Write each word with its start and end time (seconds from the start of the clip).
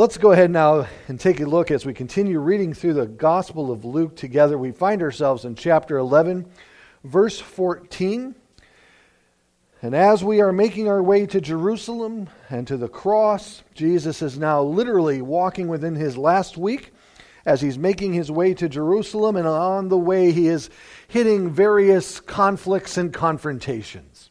Let's 0.00 0.16
go 0.16 0.32
ahead 0.32 0.50
now 0.50 0.86
and 1.08 1.20
take 1.20 1.40
a 1.40 1.44
look 1.44 1.70
as 1.70 1.84
we 1.84 1.92
continue 1.92 2.40
reading 2.40 2.72
through 2.72 2.94
the 2.94 3.04
Gospel 3.04 3.70
of 3.70 3.84
Luke 3.84 4.16
together. 4.16 4.56
We 4.56 4.72
find 4.72 5.02
ourselves 5.02 5.44
in 5.44 5.56
chapter 5.56 5.98
11, 5.98 6.46
verse 7.04 7.38
14. 7.38 8.34
And 9.82 9.94
as 9.94 10.24
we 10.24 10.40
are 10.40 10.52
making 10.52 10.88
our 10.88 11.02
way 11.02 11.26
to 11.26 11.38
Jerusalem 11.38 12.30
and 12.48 12.66
to 12.66 12.78
the 12.78 12.88
cross, 12.88 13.62
Jesus 13.74 14.22
is 14.22 14.38
now 14.38 14.62
literally 14.62 15.20
walking 15.20 15.68
within 15.68 15.96
his 15.96 16.16
last 16.16 16.56
week 16.56 16.94
as 17.44 17.60
he's 17.60 17.76
making 17.76 18.14
his 18.14 18.30
way 18.30 18.54
to 18.54 18.70
Jerusalem. 18.70 19.36
And 19.36 19.46
on 19.46 19.90
the 19.90 19.98
way, 19.98 20.32
he 20.32 20.48
is 20.48 20.70
hitting 21.08 21.50
various 21.50 22.20
conflicts 22.20 22.96
and 22.96 23.12
confrontations. 23.12 24.29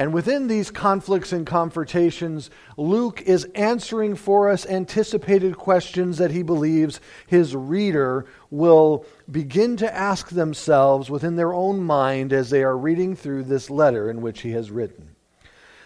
And 0.00 0.14
within 0.14 0.46
these 0.46 0.70
conflicts 0.70 1.30
and 1.30 1.46
confrontations, 1.46 2.48
Luke 2.78 3.20
is 3.26 3.46
answering 3.54 4.16
for 4.16 4.48
us 4.48 4.64
anticipated 4.64 5.58
questions 5.58 6.16
that 6.16 6.30
he 6.30 6.42
believes 6.42 7.02
his 7.26 7.54
reader 7.54 8.24
will 8.48 9.04
begin 9.30 9.76
to 9.76 9.94
ask 9.94 10.30
themselves 10.30 11.10
within 11.10 11.36
their 11.36 11.52
own 11.52 11.82
mind 11.82 12.32
as 12.32 12.48
they 12.48 12.62
are 12.62 12.78
reading 12.78 13.14
through 13.14 13.42
this 13.42 13.68
letter 13.68 14.08
in 14.08 14.22
which 14.22 14.40
he 14.40 14.52
has 14.52 14.70
written. 14.70 15.16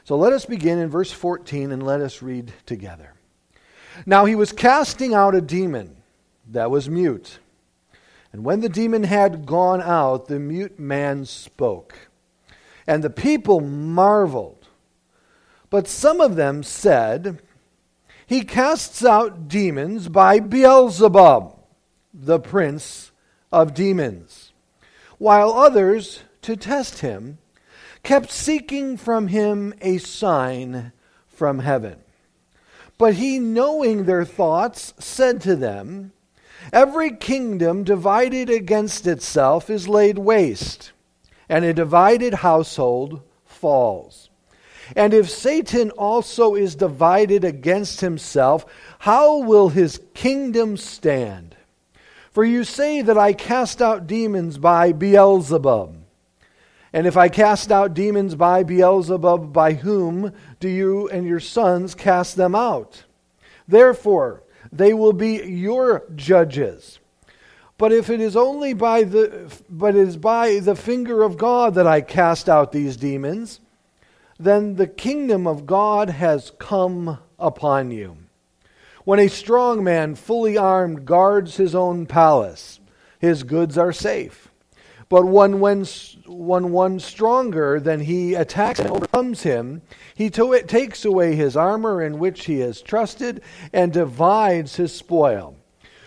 So 0.04 0.16
let 0.16 0.32
us 0.32 0.46
begin 0.46 0.78
in 0.78 0.88
verse 0.88 1.10
14 1.10 1.72
and 1.72 1.82
let 1.82 2.00
us 2.00 2.22
read 2.22 2.52
together. 2.66 3.14
Now 4.06 4.26
he 4.26 4.36
was 4.36 4.52
casting 4.52 5.12
out 5.12 5.34
a 5.34 5.40
demon 5.40 5.96
that 6.52 6.70
was 6.70 6.88
mute. 6.88 7.40
And 8.32 8.44
when 8.44 8.60
the 8.60 8.68
demon 8.68 9.02
had 9.02 9.44
gone 9.44 9.82
out, 9.82 10.28
the 10.28 10.38
mute 10.38 10.78
man 10.78 11.24
spoke 11.24 11.96
and 12.86 13.02
the 13.02 13.10
people 13.10 13.60
marveled. 13.60 14.68
But 15.70 15.88
some 15.88 16.20
of 16.20 16.36
them 16.36 16.62
said, 16.62 17.40
He 18.26 18.42
casts 18.42 19.04
out 19.04 19.48
demons 19.48 20.08
by 20.08 20.40
Beelzebub, 20.40 21.58
the 22.12 22.38
prince 22.38 23.10
of 23.50 23.74
demons. 23.74 24.52
While 25.18 25.52
others, 25.52 26.20
to 26.42 26.56
test 26.56 27.00
him, 27.00 27.38
kept 28.02 28.30
seeking 28.30 28.96
from 28.96 29.28
him 29.28 29.74
a 29.80 29.98
sign 29.98 30.92
from 31.26 31.60
heaven. 31.60 31.96
But 32.98 33.14
he, 33.14 33.38
knowing 33.38 34.04
their 34.04 34.24
thoughts, 34.24 34.94
said 34.98 35.40
to 35.42 35.56
them, 35.56 36.12
Every 36.72 37.10
kingdom 37.16 37.82
divided 37.82 38.48
against 38.48 39.06
itself 39.06 39.68
is 39.68 39.88
laid 39.88 40.18
waste 40.18 40.92
and 41.48 41.64
a 41.64 41.74
divided 41.74 42.34
household 42.34 43.22
falls. 43.44 44.30
And 44.96 45.14
if 45.14 45.30
Satan 45.30 45.90
also 45.92 46.54
is 46.54 46.74
divided 46.74 47.44
against 47.44 48.00
himself, 48.00 48.66
how 48.98 49.38
will 49.38 49.70
his 49.70 50.00
kingdom 50.12 50.76
stand? 50.76 51.56
For 52.32 52.44
you 52.44 52.64
say 52.64 53.00
that 53.00 53.16
I 53.16 53.32
cast 53.32 53.80
out 53.80 54.06
demons 54.06 54.58
by 54.58 54.92
Beelzebub. 54.92 55.96
And 56.92 57.06
if 57.06 57.16
I 57.16 57.28
cast 57.28 57.72
out 57.72 57.94
demons 57.94 58.34
by 58.34 58.62
Beelzebub, 58.62 59.52
by 59.52 59.72
whom 59.72 60.32
do 60.60 60.68
you 60.68 61.08
and 61.08 61.26
your 61.26 61.40
sons 61.40 61.94
cast 61.94 62.36
them 62.36 62.54
out? 62.54 63.04
Therefore, 63.66 64.42
they 64.70 64.94
will 64.94 65.12
be 65.12 65.42
your 65.44 66.04
judges. 66.14 66.98
But 67.76 67.92
if 67.92 68.08
it 68.08 68.20
is 68.20 68.36
only 68.36 68.72
by 68.72 69.02
the 69.02 69.52
but 69.68 69.96
it 69.96 70.08
is 70.08 70.16
by 70.16 70.60
the 70.60 70.76
finger 70.76 71.22
of 71.22 71.36
God 71.36 71.74
that 71.74 71.86
I 71.86 72.00
cast 72.00 72.48
out 72.48 72.70
these 72.70 72.96
demons, 72.96 73.60
then 74.38 74.76
the 74.76 74.86
kingdom 74.86 75.46
of 75.46 75.66
God 75.66 76.10
has 76.10 76.52
come 76.58 77.18
upon 77.38 77.90
you. 77.90 78.16
When 79.04 79.18
a 79.18 79.28
strong 79.28 79.84
man, 79.84 80.14
fully 80.14 80.56
armed, 80.56 81.04
guards 81.04 81.56
his 81.56 81.74
own 81.74 82.06
palace, 82.06 82.80
his 83.18 83.42
goods 83.42 83.76
are 83.76 83.92
safe. 83.92 84.48
But 85.10 85.26
when, 85.26 85.60
when, 85.60 85.84
when 86.26 86.72
one 86.72 86.98
stronger 86.98 87.78
than 87.78 88.00
he 88.00 88.34
attacks 88.34 88.80
and 88.80 88.90
overcomes 88.90 89.42
him, 89.42 89.82
he 90.14 90.30
to- 90.30 90.62
takes 90.62 91.04
away 91.04 91.36
his 91.36 91.56
armor 91.56 92.02
in 92.02 92.18
which 92.18 92.46
he 92.46 92.60
has 92.60 92.80
trusted 92.80 93.42
and 93.72 93.92
divides 93.92 94.76
his 94.76 94.94
spoil. 94.94 95.56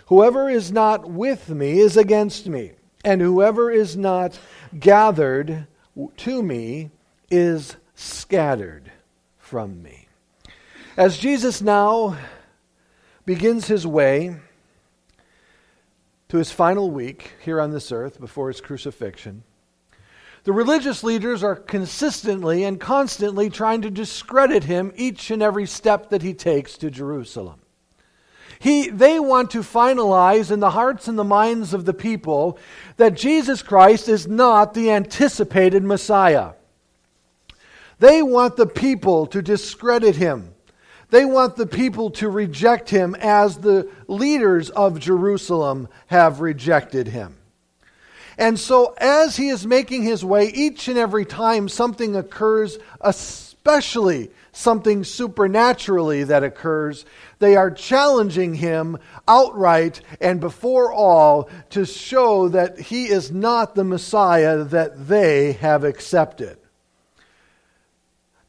Whoever 0.08 0.50
is 0.50 0.72
not 0.72 1.10
with 1.10 1.50
me 1.50 1.80
is 1.80 1.98
against 1.98 2.48
me, 2.48 2.72
and 3.04 3.22
whoever 3.22 3.70
is 3.70 3.98
not 3.98 4.40
gathered 4.80 5.68
to 6.18 6.44
me 6.44 6.92
is 7.30 7.76
scattered 7.94 8.90
from 9.38 9.84
me. 9.84 10.08
As 10.96 11.18
Jesus 11.18 11.62
now 11.62 12.18
begins 13.26 13.68
his 13.68 13.86
way 13.86 14.38
to 16.30 16.38
his 16.38 16.52
final 16.52 16.90
week 16.90 17.34
here 17.44 17.60
on 17.60 17.72
this 17.72 17.92
earth 17.92 18.20
before 18.20 18.48
his 18.48 18.62
crucifixion, 18.62 19.44
the 20.46 20.54
religious 20.54 21.04
leaders 21.04 21.44
are 21.44 21.58
consistently 21.58 22.64
and 22.64 22.80
constantly 22.80 23.50
trying 23.50 23.82
to 23.82 23.90
discredit 23.90 24.64
him 24.64 24.94
each 24.96 25.32
and 25.32 25.44
every 25.44 25.66
step 25.66 26.10
that 26.12 26.22
he 26.22 26.34
takes 26.34 26.78
to 26.78 26.90
Jerusalem. 26.90 27.60
He, 28.60 28.90
they 28.90 29.20
want 29.20 29.52
to 29.52 29.60
finalize 29.60 30.52
in 30.52 30.60
the 30.60 30.72
hearts 30.72 31.08
and 31.08 31.18
the 31.18 31.24
minds 31.24 31.74
of 31.74 31.86
the 31.86 31.94
people 31.94 32.58
that 32.98 33.16
Jesus 33.16 33.62
Christ 33.62 34.10
is 34.10 34.28
not 34.28 34.74
the 34.74 34.92
anticipated 34.92 35.84
Messiah. 35.84 36.54
They 38.00 38.22
want 38.22 38.56
the 38.56 38.68
people 38.68 39.28
to 39.28 39.42
discredit 39.42 40.16
him. 40.16 40.54
They 41.10 41.24
want 41.24 41.56
the 41.56 41.68
people 41.68 42.10
to 42.12 42.30
reject 42.30 42.90
him 42.90 43.16
as 43.16 43.58
the 43.58 43.90
leaders 44.08 44.70
of 44.70 45.00
Jerusalem 45.00 45.88
have 46.08 46.42
rejected 46.42 47.08
him. 47.08 47.38
And 48.38 48.60
so, 48.60 48.94
as 49.00 49.36
he 49.36 49.50
is 49.50 49.66
making 49.66 50.04
his 50.04 50.24
way, 50.24 50.50
each 50.50 50.88
and 50.88 50.98
every 50.98 51.26
time 51.26 51.70
something 51.70 52.16
occurs, 52.16 52.78
especially 53.02 54.30
something 54.52 55.04
supernaturally 55.04 56.24
that 56.26 56.44
occurs, 56.44 57.06
they 57.40 57.56
are 57.56 57.72
challenging 57.72 58.56
him 58.56 58.98
outright 59.28 60.02
and 60.20 60.40
before 60.40 60.92
all 60.92 61.50
to 61.72 61.86
show 61.86 62.50
that 62.50 62.80
he 62.80 63.06
is 63.06 63.32
not 63.32 63.76
the 63.76 63.84
Messiah 63.84 64.64
that 64.64 65.08
they 65.08 65.54
have 65.54 65.84
accepted. 65.84 66.58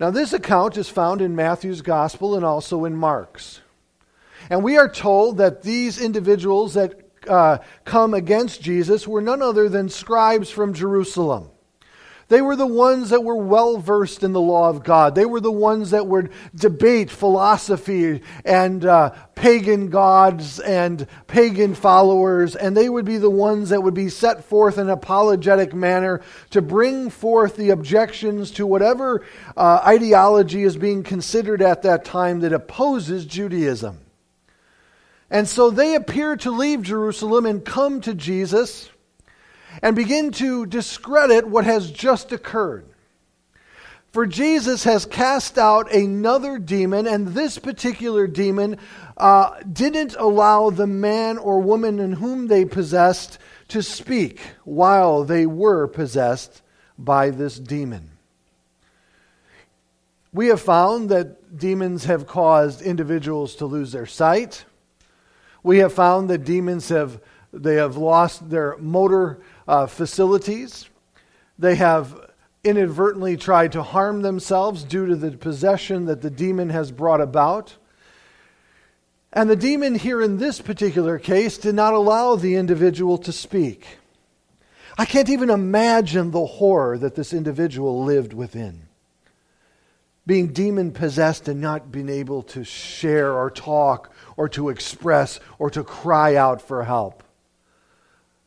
Now, 0.01 0.11
this 0.11 0.33
account 0.33 0.77
is 0.77 0.89
found 0.89 1.21
in 1.21 1.35
Matthew's 1.35 1.83
Gospel 1.83 2.37
and 2.37 2.45
also 2.45 2.85
in 2.85 2.95
Mark's. 2.95 3.61
And 4.49 4.63
we 4.63 4.77
are 4.77 4.89
told 4.89 5.39
that 5.39 5.63
these 5.63 6.01
individuals 6.01 6.75
that 6.75 7.01
uh, 7.29 7.59
come 7.85 8.15
against 8.15 8.63
Jesus 8.63 9.07
were 9.07 9.21
none 9.21 9.43
other 9.43 9.69
than 9.69 9.89
scribes 9.89 10.51
from 10.51 10.73
Jerusalem. 10.73 11.51
They 12.29 12.43
were 12.43 12.57
the 12.57 12.67
ones 12.67 13.09
that 13.09 13.25
were 13.25 13.37
well 13.37 13.79
versed 13.79 14.23
in 14.23 14.33
the 14.33 14.41
law 14.41 14.69
of 14.69 14.85
God. 14.85 15.15
They 15.15 15.25
were 15.25 15.41
the 15.41 15.51
ones 15.51 15.93
that 15.93 16.07
would 16.07 16.31
debate 16.55 17.11
philosophy 17.11 18.21
and 18.45 18.85
uh, 18.85 19.11
pagan 19.35 19.89
gods 19.89 20.61
and 20.61 21.07
pagan 21.27 21.75
followers, 21.75 22.55
and 22.55 22.77
they 22.77 22.91
would 22.91 23.07
be 23.07 23.17
the 23.17 23.31
ones 23.31 23.71
that 23.71 23.83
would 23.83 23.95
be 23.95 24.11
set 24.11 24.45
forth 24.45 24.77
in 24.77 24.89
an 24.89 24.91
apologetic 24.91 25.73
manner 25.73 26.21
to 26.51 26.61
bring 26.61 27.09
forth 27.09 27.57
the 27.57 27.71
objections 27.71 28.51
to 28.53 28.67
whatever 28.67 29.25
uh, 29.57 29.81
ideology 29.87 30.65
is 30.65 30.77
being 30.77 31.03
considered 31.03 31.63
at 31.63 31.83
that 31.83 32.05
time 32.05 32.41
that 32.41 32.53
opposes 32.53 33.25
Judaism. 33.25 34.01
And 35.31 35.49
so 35.49 35.71
they 35.71 35.95
appear 35.95 36.37
to 36.37 36.51
leave 36.51 36.83
Jerusalem 36.83 37.47
and 37.47 37.65
come 37.65 38.03
to 38.03 38.13
Jesus 38.15 38.91
and 39.83 39.95
begin 39.95 40.31
to 40.33 40.67
discredit 40.67 41.47
what 41.47 41.65
has 41.65 41.91
just 41.91 42.33
occurred. 42.33 42.87
For 44.13 44.27
Jesus 44.27 44.85
has 44.85 45.05
cast 45.05 45.59
out 45.59 45.93
another 45.93 46.59
demon, 46.59 47.07
and 47.07 47.29
this 47.29 47.59
particular 47.59 48.27
demon 48.27 48.79
uh, 49.17 49.61
didn't 49.71 50.17
allow 50.19 50.71
the 50.71 50.87
man 50.87 51.37
or 51.37 51.61
woman 51.61 51.99
in 51.99 52.13
whom 52.13 52.47
they 52.47 52.65
possessed 52.65 53.39
to 53.69 53.83
speak 53.83 54.41
while 54.65 55.25
they 55.25 55.45
were 55.45 55.87
possessed 55.87 56.63
by 56.99 57.31
this 57.31 57.59
demon. 57.59 58.11
We 60.33 60.49
have 60.49 60.61
found 60.61 61.11
that 61.11 61.59
demons 61.59 62.05
have 62.05 62.27
caused 62.27 62.81
individuals 62.81 63.57
to 63.57 63.67
lose 63.67 63.93
their 63.93 64.07
sight. 64.07 64.65
We 65.63 65.79
have 65.79 65.93
found 65.93 66.31
that 66.31 66.45
demons 66.45 66.89
have 66.89 67.21
they 67.53 67.77
have 67.77 67.97
lost 67.97 68.51
their 68.51 68.77
motor 68.77 69.41
uh, 69.69 69.87
facilities. 69.87 70.89
They 71.59 71.77
have 71.77 72.19
inadvertently 72.65 73.37
tried 73.37 73.71
to 73.73 73.83
harm 73.85 74.23
themselves 74.23 74.83
due 74.83 75.07
to 75.07 75.15
the 75.15 75.31
possession 75.31 76.07
that 76.07 76.23
the 76.23 76.31
demon 76.31 76.71
has 76.71 76.91
brought 76.91 77.21
about. 77.21 77.77
And 79.33 79.49
the 79.49 79.57
demon 79.57 79.95
here 79.95 80.21
in 80.23 80.39
this 80.39 80.61
particular 80.61 81.19
case 81.19 81.59
did 81.59 81.75
not 81.75 81.95
allow 81.95 82.35
the 82.35 82.57
individual 82.57 83.19
to 83.19 83.31
speak. 83.31 83.99
I 84.97 85.05
can't 85.05 85.29
even 85.29 85.51
imagine 85.51 86.33
the 86.33 86.47
horror 86.47 86.99
that 86.99 87.15
this 87.15 87.33
individual 87.33 88.03
lived 88.05 88.33
within. 88.33 88.89
being 90.29 90.49
demon 90.49 90.93
possessed 90.93 91.49
and 91.49 91.59
not 91.59 91.91
being 91.91 92.11
able 92.11 92.43
to 92.43 92.63
share 92.63 93.33
or 93.33 93.51
talk 93.51 94.13
or 94.37 94.47
to 94.47 94.69
express 94.69 95.41
or 95.59 95.71
to 95.71 95.83
cry 95.83 96.37
out 96.37 96.61
for 96.61 96.85
help. 96.85 97.23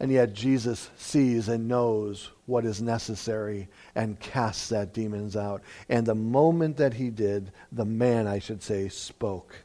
And 0.01 0.12
yet 0.12 0.33
Jesus 0.33 0.89
sees 0.98 1.48
and 1.48 1.68
knows 1.68 2.31
what 2.48 2.65
is 2.65 2.81
necessary 2.81 3.68
and 3.94 4.19
casts 4.19 4.69
that 4.69 4.95
demons 4.95 5.38
out. 5.38 5.62
And 5.89 6.07
the 6.07 6.15
moment 6.15 6.77
that 6.77 6.95
he 6.95 7.12
did, 7.12 7.51
the 7.71 7.86
man, 7.86 8.25
I 8.25 8.39
should 8.39 8.63
say, 8.63 8.89
spoke. 8.89 9.57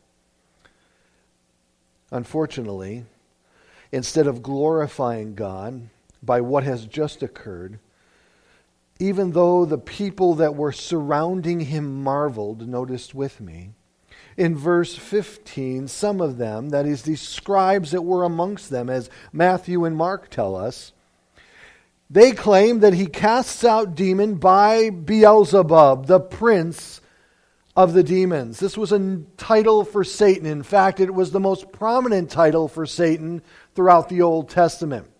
Unfortunately, 2.10 3.06
instead 3.90 4.26
of 4.26 4.42
glorifying 4.42 5.34
God 5.34 5.88
by 6.22 6.42
what 6.42 6.64
has 6.64 6.84
just 6.84 7.22
occurred, 7.22 7.78
even 8.98 9.32
though 9.32 9.64
the 9.64 9.78
people 9.78 10.34
that 10.34 10.54
were 10.54 10.70
surrounding 10.70 11.60
him 11.60 12.02
marveled, 12.04 12.68
noticed 12.68 13.14
with 13.14 13.40
me, 13.40 13.70
in 14.36 14.56
verse 14.56 14.94
15, 14.94 15.88
some 15.88 16.20
of 16.20 16.36
them, 16.36 16.70
that 16.70 16.86
is, 16.86 17.02
the 17.02 17.16
scribes 17.16 17.92
that 17.92 18.02
were 18.02 18.24
amongst 18.24 18.70
them, 18.70 18.90
as 18.90 19.08
Matthew 19.32 19.84
and 19.84 19.96
Mark 19.96 20.28
tell 20.28 20.54
us, 20.54 20.92
they 22.10 22.32
claim 22.32 22.80
that 22.80 22.94
he 22.94 23.06
casts 23.06 23.64
out 23.64 23.94
demon 23.94 24.36
by 24.36 24.90
Beelzebub, 24.90 26.06
the 26.06 26.20
prince 26.20 27.00
of 27.74 27.92
the 27.92 28.02
demons. 28.02 28.58
This 28.60 28.76
was 28.76 28.92
a 28.92 29.22
title 29.36 29.84
for 29.84 30.04
Satan. 30.04 30.46
In 30.46 30.62
fact, 30.62 31.00
it 31.00 31.12
was 31.12 31.30
the 31.30 31.40
most 31.40 31.72
prominent 31.72 32.30
title 32.30 32.68
for 32.68 32.86
Satan 32.86 33.42
throughout 33.74 34.08
the 34.08 34.22
Old 34.22 34.48
Testament. 34.48 35.10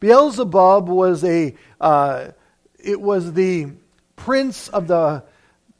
Beelzebub 0.00 0.88
was 0.88 1.24
a 1.24 1.54
uh, 1.80 2.28
it 2.78 3.00
was 3.00 3.32
the 3.32 3.68
prince 4.16 4.68
of 4.68 4.86
the 4.86 5.24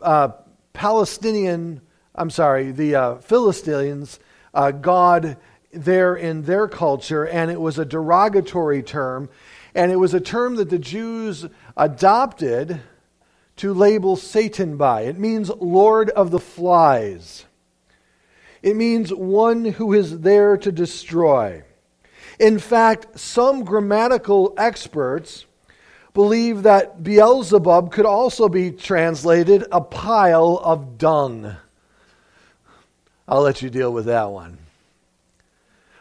uh, 0.00 0.28
Palestinian 0.72 1.82
I'm 2.18 2.30
sorry, 2.30 2.72
the 2.72 2.96
uh, 2.96 3.14
Philistines, 3.18 4.18
uh, 4.52 4.72
God 4.72 5.36
there 5.72 6.16
in 6.16 6.42
their 6.42 6.66
culture, 6.66 7.24
and 7.24 7.48
it 7.48 7.60
was 7.60 7.78
a 7.78 7.84
derogatory 7.84 8.82
term. 8.82 9.28
And 9.74 9.92
it 9.92 9.96
was 9.96 10.14
a 10.14 10.20
term 10.20 10.56
that 10.56 10.70
the 10.70 10.80
Jews 10.80 11.46
adopted 11.76 12.80
to 13.56 13.72
label 13.72 14.16
Satan 14.16 14.76
by. 14.76 15.02
It 15.02 15.18
means 15.18 15.48
Lord 15.60 16.10
of 16.10 16.32
the 16.32 16.40
Flies. 16.40 17.44
It 18.62 18.74
means 18.74 19.14
one 19.14 19.64
who 19.64 19.92
is 19.92 20.20
there 20.20 20.56
to 20.56 20.72
destroy. 20.72 21.62
In 22.40 22.58
fact, 22.58 23.18
some 23.18 23.64
grammatical 23.64 24.54
experts 24.58 25.46
believe 26.14 26.64
that 26.64 27.04
Beelzebub 27.04 27.92
could 27.92 28.06
also 28.06 28.48
be 28.48 28.72
translated 28.72 29.64
a 29.70 29.80
pile 29.80 30.60
of 30.64 30.98
dung. 30.98 31.56
I'll 33.28 33.42
let 33.42 33.60
you 33.60 33.68
deal 33.68 33.92
with 33.92 34.06
that 34.06 34.30
one. 34.30 34.56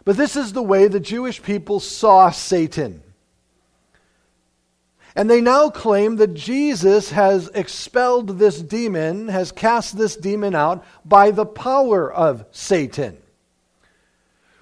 But 0.05 0.15
this 0.15 0.37
is 0.37 0.53
the 0.53 0.63
way 0.63 0.87
the 0.87 1.01
Jewish 1.01 1.43
people 1.43 1.81
saw 1.81 2.31
Satan. 2.31 3.03
And 5.13 5.29
they 5.29 5.41
now 5.41 5.69
claim 5.69 6.15
that 6.17 6.35
Jesus 6.35 7.11
has 7.11 7.49
expelled 7.53 8.39
this 8.39 8.61
demon, 8.61 9.27
has 9.27 9.51
cast 9.51 9.97
this 9.97 10.15
demon 10.15 10.55
out 10.55 10.85
by 11.03 11.31
the 11.31 11.45
power 11.45 12.09
of 12.11 12.45
Satan, 12.51 13.17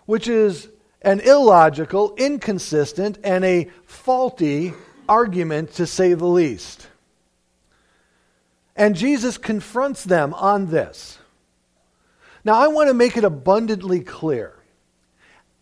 which 0.05 0.27
is 0.27 0.69
an 1.03 1.19
illogical, 1.19 2.15
inconsistent, 2.17 3.19
and 3.23 3.45
a 3.45 3.69
faulty 3.85 4.73
argument 5.07 5.73
to 5.73 5.85
say 5.85 6.15
the 6.15 6.25
least. 6.25 6.87
And 8.75 8.95
Jesus 8.95 9.37
confronts 9.37 10.03
them 10.03 10.33
on 10.33 10.71
this. 10.71 11.19
Now, 12.45 12.53
I 12.53 12.67
want 12.67 12.89
to 12.89 12.93
make 12.93 13.17
it 13.17 13.23
abundantly 13.23 14.01
clear. 14.01 14.53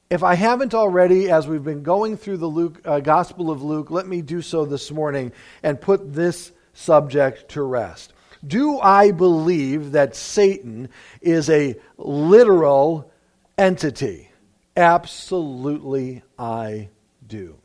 If 0.10 0.22
I 0.22 0.36
haven't 0.36 0.74
already, 0.74 1.32
as 1.32 1.48
we've 1.48 1.64
been 1.64 1.82
going 1.82 2.18
through 2.18 2.38
the 2.38 2.48
Luke, 2.48 2.82
uh, 2.84 3.00
Gospel 3.00 3.50
of 3.50 3.64
Luke, 3.64 3.90
let 3.90 4.06
me 4.06 4.22
do 4.22 4.42
so 4.42 4.66
this 4.66 4.92
morning 4.92 5.32
and 5.64 5.80
put 5.80 6.14
this 6.14 6.52
subject 6.74 7.50
to 7.52 7.64
rest. 7.64 8.12
Do 8.46 8.80
I 8.80 9.12
believe 9.12 9.94
that 9.94 10.14
Satan 10.14 10.90
is 11.22 11.50
a 11.50 11.78
literal 11.98 13.10
entity? 13.58 14.30
Absolutely, 14.76 16.22
I 16.38 16.90
do. 17.26 17.56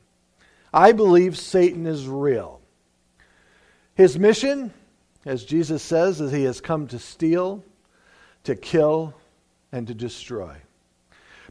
I 0.72 0.92
believe 0.92 1.36
Satan 1.36 1.86
is 1.86 2.06
real. 2.06 2.60
His 3.96 4.16
mission, 4.16 4.72
as 5.26 5.44
Jesus 5.44 5.82
says, 5.82 6.20
is 6.20 6.30
he 6.30 6.44
has 6.44 6.60
come 6.60 6.86
to 6.86 7.00
steal, 7.00 7.64
to 8.44 8.54
kill, 8.56 9.14
and 9.72 9.86
to 9.86 9.94
destroy. 9.94 10.56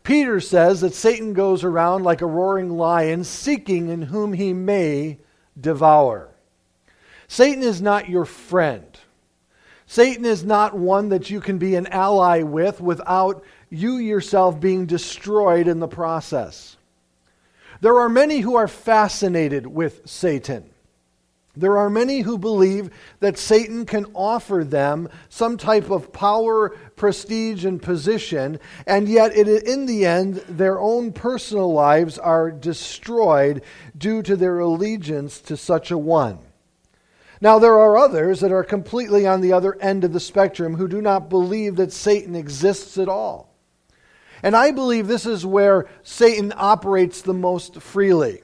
Peter 0.03 0.39
says 0.39 0.81
that 0.81 0.93
Satan 0.93 1.33
goes 1.33 1.63
around 1.63 2.03
like 2.03 2.21
a 2.21 2.25
roaring 2.25 2.69
lion, 2.69 3.23
seeking 3.23 3.89
in 3.89 4.03
whom 4.03 4.33
he 4.33 4.53
may 4.53 5.19
devour. 5.59 6.29
Satan 7.27 7.61
is 7.61 7.81
not 7.81 8.09
your 8.09 8.25
friend. 8.25 8.97
Satan 9.85 10.25
is 10.25 10.43
not 10.43 10.77
one 10.77 11.09
that 11.09 11.29
you 11.29 11.39
can 11.39 11.57
be 11.57 11.75
an 11.75 11.87
ally 11.87 12.41
with 12.41 12.81
without 12.81 13.43
you 13.69 13.97
yourself 13.97 14.59
being 14.59 14.85
destroyed 14.85 15.67
in 15.67 15.79
the 15.79 15.87
process. 15.87 16.77
There 17.81 17.99
are 17.99 18.09
many 18.09 18.39
who 18.39 18.55
are 18.55 18.67
fascinated 18.67 19.67
with 19.67 20.01
Satan. 20.09 20.69
There 21.59 21.77
are 21.77 21.89
many 21.89 22.21
who 22.21 22.37
believe 22.37 22.91
that 23.19 23.37
Satan 23.37 23.85
can 23.85 24.05
offer 24.13 24.63
them 24.63 25.09
some 25.29 25.57
type 25.57 25.89
of 25.89 26.13
power, 26.13 26.69
prestige, 26.95 27.65
and 27.65 27.81
position, 27.81 28.59
and 28.85 29.09
yet 29.09 29.35
it, 29.35 29.47
in 29.47 29.87
the 29.87 30.05
end, 30.05 30.35
their 30.47 30.79
own 30.79 31.11
personal 31.11 31.73
lives 31.73 32.19
are 32.19 32.51
destroyed 32.51 33.63
due 33.97 34.21
to 34.21 34.35
their 34.35 34.59
allegiance 34.59 35.41
to 35.41 35.57
such 35.57 35.89
a 35.89 35.97
one. 35.97 36.39
Now, 37.41 37.59
there 37.59 37.77
are 37.77 37.97
others 37.97 38.39
that 38.39 38.51
are 38.51 38.63
completely 38.63 39.27
on 39.27 39.41
the 39.41 39.53
other 39.53 39.79
end 39.81 40.03
of 40.03 40.13
the 40.13 40.19
spectrum 40.19 40.75
who 40.75 40.87
do 40.87 41.01
not 41.01 41.29
believe 41.29 41.75
that 41.75 41.93
Satan 41.93 42.35
exists 42.35 42.97
at 42.97 43.09
all. 43.09 43.53
And 44.43 44.55
I 44.55 44.71
believe 44.71 45.07
this 45.07 45.25
is 45.25 45.45
where 45.45 45.87
Satan 46.03 46.53
operates 46.55 47.21
the 47.21 47.33
most 47.33 47.81
freely 47.81 48.41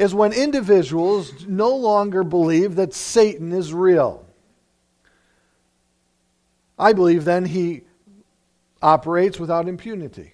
is 0.00 0.14
when 0.14 0.32
individuals 0.32 1.46
no 1.46 1.76
longer 1.76 2.24
believe 2.24 2.76
that 2.76 2.94
Satan 2.94 3.52
is 3.52 3.74
real. 3.74 4.24
I 6.78 6.94
believe 6.94 7.26
then 7.26 7.44
he 7.44 7.82
operates 8.80 9.38
without 9.38 9.68
impunity. 9.68 10.32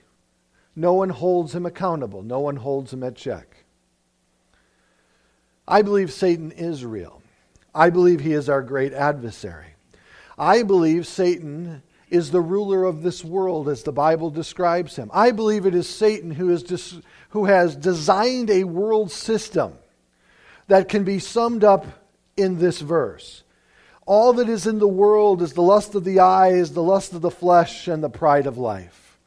No 0.77 0.93
one 0.93 1.09
holds 1.09 1.53
him 1.53 1.67
accountable, 1.67 2.23
no 2.23 2.39
one 2.39 2.55
holds 2.55 2.93
him 2.93 3.03
at 3.03 3.17
check. 3.17 3.65
I 5.67 5.83
believe 5.83 6.13
Satan 6.13 6.53
is 6.53 6.85
real. 6.85 7.21
I 7.75 7.91
believe 7.91 8.21
he 8.21 8.35
is 8.35 8.49
our 8.49 8.63
great 8.63 8.93
adversary. 8.93 9.75
I 10.39 10.63
believe 10.63 11.09
Satan 11.09 11.83
is 12.09 12.31
the 12.31 12.41
ruler 12.41 12.85
of 12.85 13.03
this 13.03 13.25
world 13.25 13.69
as 13.69 13.83
the 13.83 13.91
Bible 13.91 14.31
describes 14.31 14.95
him. 14.95 15.11
I 15.13 15.33
believe 15.33 15.67
it 15.67 15.75
is 15.75 15.89
Satan 15.89 16.31
who 16.31 16.51
is 16.51 16.63
dis- 16.63 17.01
who 17.31 17.47
has 17.47 17.77
designed 17.77 18.51
a 18.51 18.65
world 18.65 19.11
system 19.11 19.75
that 20.69 20.89
can 20.89 21.05
be 21.05 21.19
summed 21.19 21.65
up 21.65 21.87
in 22.37 22.59
this 22.59 22.81
verse. 22.81 23.43
All 24.07 24.33
that 24.35 24.49
is 24.49 24.67
in 24.67 24.79
the 24.79 24.89
world 24.89 25.43
is 25.43 25.53
the 25.53 25.63
lust 25.63 25.95
of 25.95 26.05
the 26.05 26.21
eyes, 26.21 26.73
the 26.73 26.83
lust 26.83 27.13
of 27.13 27.23
the 27.23 27.31
flesh, 27.31 27.89
and 27.89 28.03
the 28.03 28.09
pride 28.09 28.47
of 28.47 28.57
life, 28.57 29.19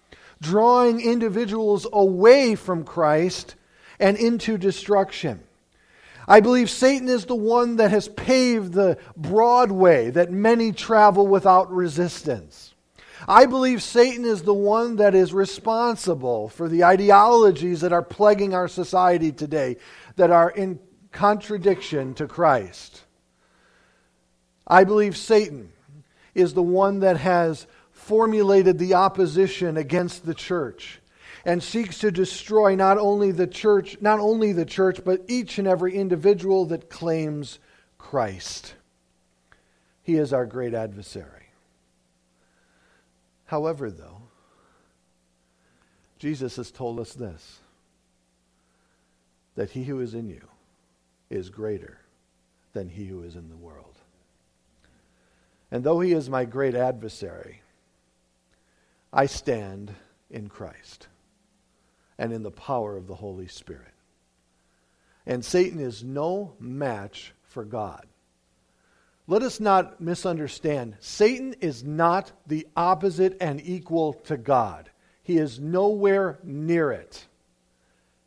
drawing 0.42 1.02
individuals 1.02 1.86
away 1.92 2.56
from 2.56 2.86
Christ 2.86 3.56
and 4.00 4.16
into 4.18 4.58
destruction. 4.58 5.42
I 6.28 6.40
believe 6.40 6.70
Satan 6.70 7.10
is 7.10 7.26
the 7.26 7.36
one 7.36 7.78
that 7.78 7.92
has 7.92 8.08
paved 8.08 8.74
the 8.74 8.98
broad 9.18 9.72
way 9.72 10.12
that 10.12 10.32
many 10.32 10.72
travel 10.72 11.28
without 11.28 11.72
resistance. 11.72 12.69
I 13.28 13.46
believe 13.46 13.84
Satan 13.84 14.26
is 14.26 14.44
the 14.44 14.54
one 14.54 14.96
that 14.98 15.14
is 15.14 15.34
responsible 15.34 16.50
for 16.50 16.70
the 16.70 16.84
ideologies 16.84 17.82
that 17.82 17.94
are 17.94 18.02
plaguing 18.02 18.54
our 18.54 18.68
society 18.68 19.32
today 19.32 19.78
that 20.16 20.32
are 20.32 20.50
in 20.50 20.80
contradiction 21.12 22.14
to 22.16 22.28
Christ. 22.28 23.04
I 24.66 24.84
believe 24.84 25.18
Satan 25.18 25.72
is 26.36 26.54
the 26.54 26.64
one 26.64 27.00
that 27.00 27.18
has 27.18 27.68
formulated 27.92 28.78
the 28.78 28.94
opposition 28.94 29.78
against 29.78 30.26
the 30.26 30.34
church 30.34 31.02
and 31.46 31.64
seeks 31.64 32.00
to 32.00 32.12
destroy 32.12 32.76
not 32.76 32.98
only 32.98 33.32
the 33.32 33.48
church, 33.48 33.98
not 34.02 34.20
only 34.20 34.54
the 34.54 34.66
church, 34.66 35.02
but 35.04 35.22
each 35.28 35.58
and 35.58 35.68
every 35.68 35.96
individual 35.96 36.66
that 36.66 36.90
claims 36.90 37.60
Christ. 37.98 38.76
He 40.04 40.16
is 40.16 40.34
our 40.34 40.46
great 40.46 40.74
adversary. 40.74 41.39
However, 43.50 43.90
though, 43.90 44.22
Jesus 46.20 46.58
has 46.58 46.70
told 46.70 47.00
us 47.00 47.14
this 47.14 47.58
that 49.56 49.72
he 49.72 49.86
who 49.86 50.02
is 50.02 50.14
in 50.14 50.30
you 50.30 50.48
is 51.32 51.50
greater 51.50 51.98
than 52.74 52.90
he 52.90 53.08
who 53.08 53.24
is 53.24 53.36
in 53.36 53.50
the 53.50 53.58
world. 53.58 53.98
And 55.72 55.84
though 55.84 56.00
he 56.00 56.12
is 56.12 56.30
my 56.30 56.46
great 56.46 56.76
adversary, 56.76 57.64
I 59.12 59.26
stand 59.26 59.96
in 60.30 60.48
Christ 60.48 61.08
and 62.20 62.32
in 62.32 62.44
the 62.44 62.52
power 62.52 62.96
of 62.96 63.08
the 63.08 63.16
Holy 63.16 63.48
Spirit. 63.48 63.96
And 65.26 65.44
Satan 65.44 65.80
is 65.80 66.04
no 66.04 66.54
match 66.60 67.34
for 67.46 67.66
God. 67.66 68.06
Let 69.30 69.44
us 69.44 69.60
not 69.60 70.02
misunderstand. 70.02 70.98
Satan 71.02 71.54
is 71.62 71.84
not 71.84 72.32
the 72.48 72.66
opposite 72.76 73.38
and 73.40 73.62
equal 73.64 74.14
to 74.26 74.38
God. 74.38 74.90
He 75.22 75.38
is 75.38 75.60
nowhere 75.60 76.40
near 76.44 76.92
it. 76.92 77.28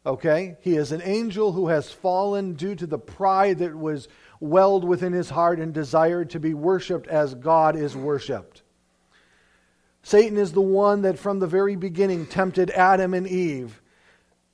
Okay? 0.07 0.57
He 0.61 0.77
is 0.77 0.93
an 0.93 1.03
angel 1.03 1.51
who 1.51 1.67
has 1.67 1.91
fallen 1.91 2.53
due 2.53 2.77
to 2.77 2.87
the 2.87 3.01
pride 3.01 3.59
that 3.59 3.77
was 3.77 4.07
welled 4.39 4.85
within 4.85 5.13
his 5.13 5.29
heart 5.29 5.59
and 5.59 5.75
desired 5.75 6.31
to 6.31 6.39
be 6.39 6.55
worshiped 6.55 7.09
as 7.09 7.35
God 7.35 7.75
is 7.75 7.97
worshiped. 7.97 8.63
Satan 10.05 10.39
is 10.39 10.53
the 10.53 10.61
one 10.61 11.03
that 11.03 11.19
from 11.19 11.41
the 11.41 11.49
very 11.49 11.75
beginning 11.75 12.27
tempted 12.27 12.71
Adam 12.71 13.13
and 13.13 13.27
Eve 13.27 13.82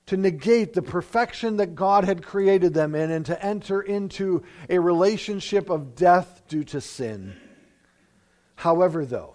to 0.09 0.17
negate 0.17 0.73
the 0.73 0.81
perfection 0.81 1.59
that 1.59 1.75
God 1.75 2.05
had 2.05 2.25
created 2.25 2.73
them 2.73 2.95
in 2.95 3.11
and 3.11 3.27
to 3.27 3.45
enter 3.45 3.83
into 3.83 4.43
a 4.71 4.79
relationship 4.79 5.69
of 5.69 5.95
death 5.95 6.43
due 6.49 6.65
to 6.65 6.81
sin. 6.81 7.37
However, 8.55 9.05
though, 9.05 9.35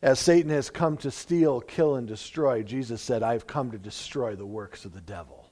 as 0.00 0.20
Satan 0.20 0.52
has 0.52 0.70
come 0.70 0.96
to 0.98 1.10
steal, 1.10 1.60
kill, 1.60 1.96
and 1.96 2.06
destroy, 2.06 2.62
Jesus 2.62 3.02
said, 3.02 3.24
I've 3.24 3.48
come 3.48 3.72
to 3.72 3.78
destroy 3.78 4.36
the 4.36 4.46
works 4.46 4.84
of 4.84 4.94
the 4.94 5.00
devil. 5.00 5.50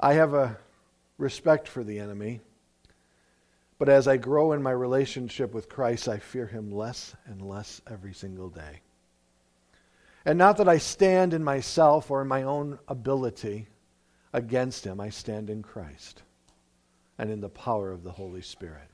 I 0.00 0.14
have 0.14 0.34
a 0.34 0.58
respect 1.16 1.68
for 1.68 1.84
the 1.84 2.00
enemy, 2.00 2.40
but 3.78 3.88
as 3.88 4.08
I 4.08 4.16
grow 4.16 4.50
in 4.50 4.64
my 4.64 4.72
relationship 4.72 5.54
with 5.54 5.68
Christ, 5.68 6.08
I 6.08 6.18
fear 6.18 6.46
him 6.46 6.72
less 6.72 7.14
and 7.26 7.40
less 7.40 7.80
every 7.88 8.14
single 8.14 8.50
day. 8.50 8.80
And 10.26 10.38
not 10.38 10.56
that 10.56 10.68
I 10.68 10.78
stand 10.78 11.32
in 11.34 11.44
myself 11.44 12.10
or 12.10 12.20
in 12.20 12.26
my 12.26 12.42
own 12.42 12.80
ability 12.88 13.68
against 14.32 14.84
him, 14.84 15.00
I 15.00 15.10
stand 15.10 15.48
in 15.48 15.62
Christ 15.62 16.22
and 17.16 17.30
in 17.30 17.40
the 17.40 17.48
power 17.48 17.92
of 17.92 18.02
the 18.02 18.10
Holy 18.10 18.42
Spirit. 18.42 18.90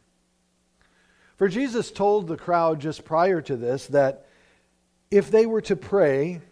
For 1.37 1.49
Jesus 1.49 1.91
told 1.91 2.29
the 2.29 2.37
crowd 2.37 2.81
just 2.81 3.07
prior 3.07 3.41
to 3.41 3.57
this 3.57 3.87
that 3.89 4.27
if 5.11 5.31
they 5.31 5.47
were 5.47 5.63
to 5.63 5.75
pray, 5.75 6.43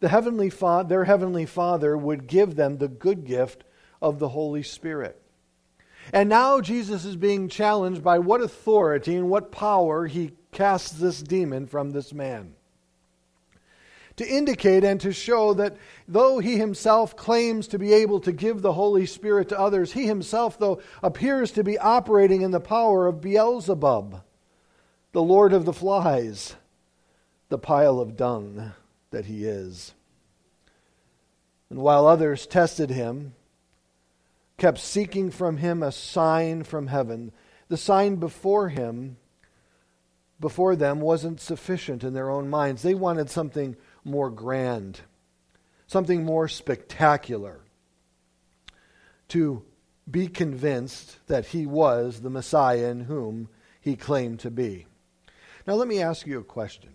the 0.00 0.08
heavenly 0.08 0.50
Fa- 0.50 0.84
their 0.86 1.04
heavenly 1.04 1.46
Father 1.46 1.96
would 1.96 2.26
give 2.26 2.56
them 2.56 2.78
the 2.78 2.88
good 2.88 3.24
gift 3.24 3.62
of 4.02 4.18
the 4.18 4.30
Holy 4.30 4.64
Spirit. 4.64 5.22
And 6.12 6.28
now 6.28 6.60
Jesus 6.60 7.04
is 7.04 7.14
being 7.14 7.48
challenged 7.48 8.02
by 8.02 8.18
what 8.18 8.40
authority 8.40 9.14
and 9.14 9.30
what 9.30 9.52
power 9.52 10.08
he 10.08 10.32
casts 10.50 10.90
this 10.90 11.22
demon 11.22 11.68
from 11.68 11.92
this 11.92 12.12
man 12.12 12.56
to 14.20 14.28
indicate 14.28 14.84
and 14.84 15.00
to 15.00 15.14
show 15.14 15.54
that 15.54 15.78
though 16.06 16.40
he 16.40 16.58
himself 16.58 17.16
claims 17.16 17.66
to 17.66 17.78
be 17.78 17.94
able 17.94 18.20
to 18.20 18.32
give 18.32 18.60
the 18.60 18.74
Holy 18.74 19.06
Spirit 19.06 19.48
to 19.48 19.58
others, 19.58 19.94
he 19.94 20.06
himself, 20.06 20.58
though, 20.58 20.78
appears 21.02 21.50
to 21.52 21.64
be 21.64 21.78
operating 21.78 22.42
in 22.42 22.50
the 22.50 22.60
power 22.60 23.06
of 23.06 23.22
Beelzebub, 23.22 24.22
the 25.12 25.22
Lord 25.22 25.54
of 25.54 25.64
the 25.64 25.72
flies, 25.72 26.54
the 27.48 27.56
pile 27.56 27.98
of 27.98 28.14
dung 28.14 28.72
that 29.10 29.24
he 29.24 29.46
is. 29.46 29.94
And 31.70 31.78
while 31.78 32.06
others 32.06 32.46
tested 32.46 32.90
him, 32.90 33.32
kept 34.58 34.80
seeking 34.80 35.30
from 35.30 35.56
him 35.56 35.82
a 35.82 35.92
sign 35.92 36.62
from 36.64 36.88
heaven, 36.88 37.32
the 37.68 37.78
sign 37.78 38.16
before 38.16 38.68
him, 38.68 39.16
before 40.38 40.76
them, 40.76 41.00
wasn't 41.00 41.40
sufficient 41.40 42.04
in 42.04 42.12
their 42.12 42.28
own 42.28 42.50
minds. 42.50 42.82
They 42.82 42.94
wanted 42.94 43.30
something 43.30 43.76
more 44.04 44.30
grand, 44.30 45.00
something 45.86 46.24
more 46.24 46.48
spectacular, 46.48 47.60
to 49.28 49.62
be 50.10 50.26
convinced 50.26 51.18
that 51.26 51.46
he 51.46 51.66
was 51.66 52.20
the 52.20 52.30
Messiah 52.30 52.88
in 52.88 53.00
whom 53.00 53.48
he 53.80 53.96
claimed 53.96 54.40
to 54.40 54.50
be. 54.50 54.86
Now, 55.66 55.74
let 55.74 55.88
me 55.88 56.02
ask 56.02 56.26
you 56.26 56.38
a 56.38 56.44
question. 56.44 56.90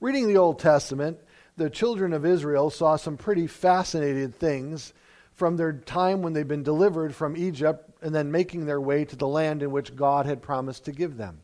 Reading 0.00 0.26
the 0.26 0.36
Old 0.36 0.58
Testament, 0.58 1.18
the 1.56 1.70
children 1.70 2.12
of 2.12 2.24
Israel 2.24 2.70
saw 2.70 2.96
some 2.96 3.16
pretty 3.16 3.46
fascinating 3.46 4.32
things 4.32 4.92
from 5.32 5.56
their 5.56 5.72
time 5.72 6.22
when 6.22 6.32
they'd 6.32 6.48
been 6.48 6.62
delivered 6.62 7.14
from 7.14 7.36
Egypt 7.36 7.88
and 8.02 8.14
then 8.14 8.32
making 8.32 8.66
their 8.66 8.80
way 8.80 9.04
to 9.04 9.16
the 9.16 9.28
land 9.28 9.62
in 9.62 9.70
which 9.70 9.94
God 9.94 10.26
had 10.26 10.42
promised 10.42 10.84
to 10.84 10.92
give 10.92 11.16
them. 11.16 11.40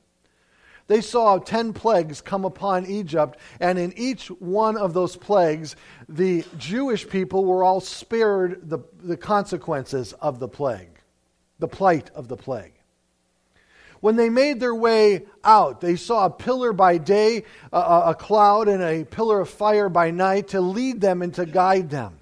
They 0.87 1.01
saw 1.01 1.39
10 1.39 1.73
plagues 1.73 2.21
come 2.21 2.45
upon 2.45 2.87
Egypt, 2.87 3.39
and 3.59 3.79
in 3.79 3.93
each 3.97 4.29
one 4.29 4.77
of 4.77 4.93
those 4.93 5.17
plagues, 5.17 5.77
the 6.09 6.45
Jewish 6.59 7.09
people 7.09 7.45
were 7.45 7.65
all 7.65 7.81
spared 7.81 8.69
the, 8.69 8.81
the 9.03 9.17
consequences 9.17 10.13
of 10.15 10.39
the 10.39 10.49
plague, 10.49 11.01
the 11.59 11.69
plight 11.69 12.11
of 12.15 12.29
the 12.29 12.37
plague. 12.37 12.73
When 14.01 14.17
they 14.17 14.29
made 14.29 14.61
their 14.61 14.75
way 14.75 15.25
out, 15.43 15.81
they 15.81 15.97
saw 15.97 16.27
a 16.27 16.31
pillar 16.31 16.75
by 16.75 16.99
day, 16.99 17.45
a, 17.73 18.03
a 18.09 18.15
cloud, 18.15 18.69
and 18.69 18.83
a 18.83 19.05
pillar 19.05 19.41
of 19.41 19.49
fire 19.49 19.89
by 19.89 20.11
night 20.11 20.49
to 20.49 20.61
lead 20.61 21.01
them 21.01 21.23
and 21.23 21.33
to 21.35 21.47
guide 21.47 21.89
them 21.89 22.19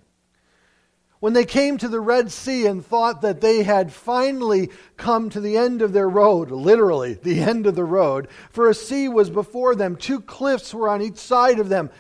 when 1.23 1.35
they 1.35 1.45
came 1.45 1.79
to 1.79 1.87
the 1.87 2.01
Red 2.01 2.33
Sea 2.33 2.67
and 2.67 2.85
thought 2.85 3.21
that 3.23 3.41
they 3.41 3.63
had 3.63 3.93
finally 3.93 4.71
come 4.97 5.31
to 5.31 5.41
the 5.41 5.57
end 5.57 5.81
of 5.81 5.93
their 5.93 6.09
road, 6.09 6.51
literally, 6.51 7.15
the 7.15 7.39
end 7.39 7.65
of 7.65 7.77
the 7.77 7.85
road, 7.85 8.27
for 8.51 8.69
a 8.69 8.75
sea 8.75 9.07
was 9.09 9.31
before 9.31 9.77
them, 9.77 9.95
two 9.95 10.21
cliffs 10.21 10.75
were 10.75 10.89
on 10.89 11.01
each 11.01 11.19
side 11.19 11.61
of 11.61 11.69
them, 11.69 11.91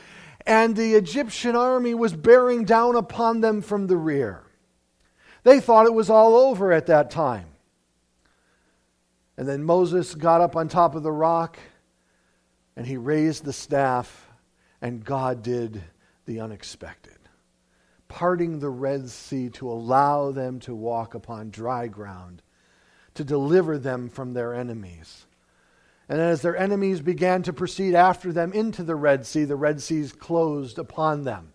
and 0.44 0.74
the 0.74 0.96
Egyptian 0.96 1.54
army 1.54 1.94
was 1.94 2.12
bearing 2.12 2.64
down 2.64 2.96
upon 2.96 3.42
them 3.42 3.62
from 3.62 3.86
the 3.86 3.96
rear. 3.96 4.42
They 5.44 5.60
thought 5.60 5.86
it 5.86 5.94
was 5.94 6.10
all 6.10 6.34
over 6.34 6.72
at 6.72 6.86
that 6.86 7.12
time. 7.12 7.46
And 9.36 9.46
then 9.46 9.62
Moses 9.62 10.16
got 10.16 10.40
up 10.40 10.56
on 10.56 10.66
top 10.66 10.96
of 10.96 11.04
the 11.04 11.12
rock 11.12 11.60
and 12.74 12.84
he 12.84 12.96
raised 12.96 13.44
the 13.44 13.52
staff, 13.52 14.28
and 14.80 15.04
God 15.04 15.44
did 15.44 15.80
the 16.26 16.40
unexpected 16.40 17.21
parting 18.12 18.59
the 18.59 18.69
Red 18.69 19.09
Sea 19.09 19.49
to 19.49 19.71
allow 19.71 20.33
them 20.33 20.61
to 20.61 20.75
walk 20.75 21.14
upon 21.14 21.49
dry 21.49 21.87
ground, 21.87 22.42
to 23.14 23.25
deliver 23.25 23.78
them 23.78 24.11
from 24.11 24.35
their 24.35 24.52
enemies. 24.52 25.25
And 26.11 26.21
as 26.21 26.42
their 26.42 26.54
enemies 26.54 27.00
began 27.00 27.42
to 27.45 27.54
proceed 27.54 27.95
after 27.95 28.31
them 28.31 28.52
into 28.52 28.83
the 28.83 28.97
Red 28.97 29.25
Sea, 29.25 29.45
the 29.45 29.57
Red 29.57 29.81
Seas 29.81 30.12
closed 30.12 30.78
upon 30.78 31.25
them. 31.25 31.54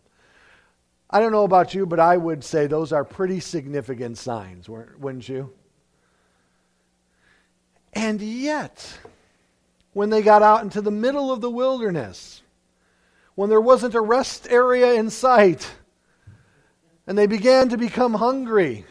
I 1.12 1.20
don't 1.20 1.32
know 1.32 1.44
about 1.44 1.76
you, 1.76 1.86
but 1.86 2.00
I 2.00 2.18
would 2.18 2.44
say 2.44 2.66
those 2.66 2.92
are 2.92 3.06
pretty 3.06 3.40
significant 3.40 4.18
signs, 4.18 4.68
wouldn't 4.68 5.30
you? 5.30 5.54
And 7.94 8.20
yet, 8.20 8.98
when 9.94 10.10
they 10.10 10.24
got 10.24 10.42
out 10.42 10.64
into 10.64 10.82
the 10.82 10.90
middle 10.90 11.32
of 11.32 11.40
the 11.40 11.52
wilderness, 11.52 12.42
when 13.36 13.52
there 13.52 13.62
wasn't 13.62 13.94
a 13.94 14.02
rest 14.02 14.48
area 14.50 14.94
in 14.94 15.12
sight, 15.12 15.70
and 17.08 17.18
they 17.18 17.26
began 17.26 17.70
to 17.70 17.78
become 17.78 18.14
hungry. 18.14 18.86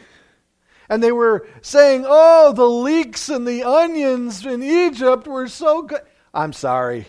And 0.89 1.03
they 1.03 1.11
were 1.11 1.47
saying, 1.61 2.05
Oh, 2.07 2.51
the 2.53 2.65
leeks 2.65 3.29
and 3.29 3.47
the 3.47 3.63
onions 3.63 4.45
in 4.45 4.63
Egypt 4.63 5.27
were 5.27 5.47
so 5.47 5.83
good. 5.83 6.01
I'm 6.33 6.53
sorry. 6.53 7.07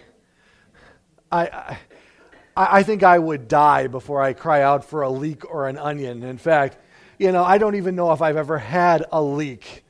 I, 1.33 1.79
I, 2.57 2.79
I 2.79 2.83
think 2.83 3.03
I 3.03 3.19
would 3.19 3.49
die 3.49 3.87
before 3.87 4.21
I 4.21 4.33
cry 4.35 4.63
out 4.63 4.85
for 4.85 5.03
a 5.03 5.11
leek 5.11 5.51
or 5.51 5.69
an 5.69 5.79
onion. 5.79 6.23
In 6.23 6.39
fact, 6.39 6.77
you 7.19 7.33
know, 7.33 7.45
I 7.45 7.59
don't 7.59 7.77
even 7.77 7.97
know 7.97 8.13
if 8.13 8.21
I've 8.21 8.37
ever 8.37 8.59
had 8.59 9.05
a 9.11 9.23
leek. 9.23 9.85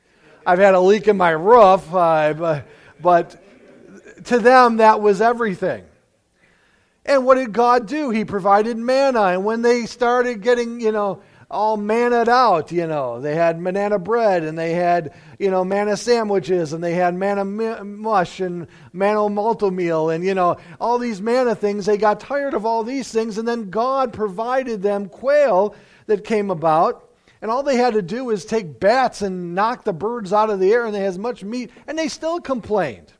I've 0.46 0.58
had 0.58 0.74
a 0.74 0.80
leak 0.80 1.08
in 1.08 1.16
my 1.16 1.30
roof, 1.30 1.92
uh, 1.92 2.32
but, 2.34 2.66
but 3.00 4.24
to 4.24 4.38
them, 4.38 4.78
that 4.78 5.00
was 5.00 5.20
everything. 5.20 5.84
And 7.08 7.24
what 7.24 7.36
did 7.36 7.54
God 7.54 7.86
do? 7.86 8.10
He 8.10 8.26
provided 8.26 8.76
manna. 8.76 9.22
And 9.22 9.42
when 9.42 9.62
they 9.62 9.86
started 9.86 10.42
getting, 10.42 10.78
you 10.78 10.92
know, 10.92 11.22
all 11.50 11.78
mannaed 11.78 12.28
out, 12.28 12.70
you 12.70 12.86
know, 12.86 13.18
they 13.22 13.34
had 13.34 13.58
manna 13.58 13.98
bread 13.98 14.42
and 14.42 14.58
they 14.58 14.74
had, 14.74 15.14
you 15.38 15.50
know, 15.50 15.64
manna 15.64 15.96
sandwiches 15.96 16.74
and 16.74 16.84
they 16.84 16.92
had 16.92 17.14
manna 17.14 17.46
mush 17.46 18.40
and 18.40 18.66
manna 18.92 19.26
Malt-O-Meal 19.30 20.10
and, 20.10 20.22
you 20.22 20.34
know, 20.34 20.58
all 20.78 20.98
these 20.98 21.22
manna 21.22 21.54
things. 21.54 21.86
They 21.86 21.96
got 21.96 22.20
tired 22.20 22.52
of 22.52 22.66
all 22.66 22.84
these 22.84 23.10
things. 23.10 23.38
And 23.38 23.48
then 23.48 23.70
God 23.70 24.12
provided 24.12 24.82
them 24.82 25.08
quail 25.08 25.74
that 26.08 26.24
came 26.24 26.50
about. 26.50 27.08
And 27.40 27.50
all 27.50 27.62
they 27.62 27.76
had 27.76 27.94
to 27.94 28.02
do 28.02 28.26
was 28.26 28.44
take 28.44 28.78
bats 28.78 29.22
and 29.22 29.54
knock 29.54 29.84
the 29.84 29.94
birds 29.94 30.34
out 30.34 30.50
of 30.50 30.60
the 30.60 30.70
air 30.70 30.84
and 30.84 30.94
they 30.94 31.00
had 31.00 31.08
as 31.08 31.18
much 31.18 31.42
meat. 31.42 31.70
And 31.86 31.98
they 31.98 32.08
still 32.08 32.38
complained. 32.38 33.14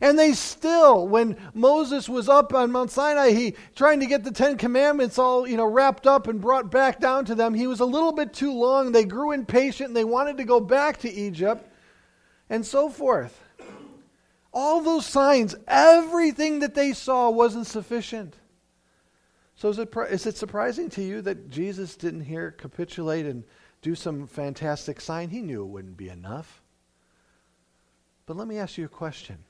And 0.00 0.18
they 0.18 0.32
still, 0.32 1.06
when 1.06 1.36
Moses 1.52 2.08
was 2.08 2.28
up 2.28 2.54
on 2.54 2.72
Mount 2.72 2.90
Sinai, 2.90 3.32
he 3.32 3.54
trying 3.76 4.00
to 4.00 4.06
get 4.06 4.24
the 4.24 4.30
Ten 4.30 4.56
Commandments 4.56 5.18
all, 5.18 5.46
you 5.46 5.58
know, 5.58 5.66
wrapped 5.66 6.06
up 6.06 6.26
and 6.26 6.40
brought 6.40 6.70
back 6.70 7.00
down 7.00 7.26
to 7.26 7.34
them. 7.34 7.52
He 7.52 7.66
was 7.66 7.80
a 7.80 7.84
little 7.84 8.12
bit 8.12 8.32
too 8.32 8.52
long. 8.52 8.92
They 8.92 9.04
grew 9.04 9.32
impatient 9.32 9.88
and 9.88 9.96
they 9.96 10.04
wanted 10.04 10.38
to 10.38 10.44
go 10.44 10.58
back 10.58 10.98
to 11.00 11.12
Egypt 11.12 11.70
and 12.48 12.64
so 12.64 12.88
forth. 12.88 13.38
All 14.52 14.80
those 14.80 15.04
signs, 15.04 15.54
everything 15.68 16.60
that 16.60 16.74
they 16.74 16.94
saw 16.94 17.28
wasn't 17.28 17.66
sufficient. 17.66 18.34
So 19.54 19.68
is 19.68 19.78
it, 19.78 19.94
is 20.08 20.26
it 20.26 20.38
surprising 20.38 20.88
to 20.90 21.02
you 21.02 21.20
that 21.20 21.50
Jesus 21.50 21.94
didn't 21.94 22.22
here 22.22 22.50
capitulate 22.50 23.26
and 23.26 23.44
do 23.82 23.94
some 23.94 24.26
fantastic 24.26 24.98
sign? 24.98 25.28
He 25.28 25.42
knew 25.42 25.62
it 25.62 25.68
wouldn't 25.68 25.98
be 25.98 26.08
enough. 26.08 26.62
But 28.24 28.38
let 28.38 28.48
me 28.48 28.56
ask 28.56 28.78
you 28.78 28.86
a 28.86 28.88
question. 28.88 29.44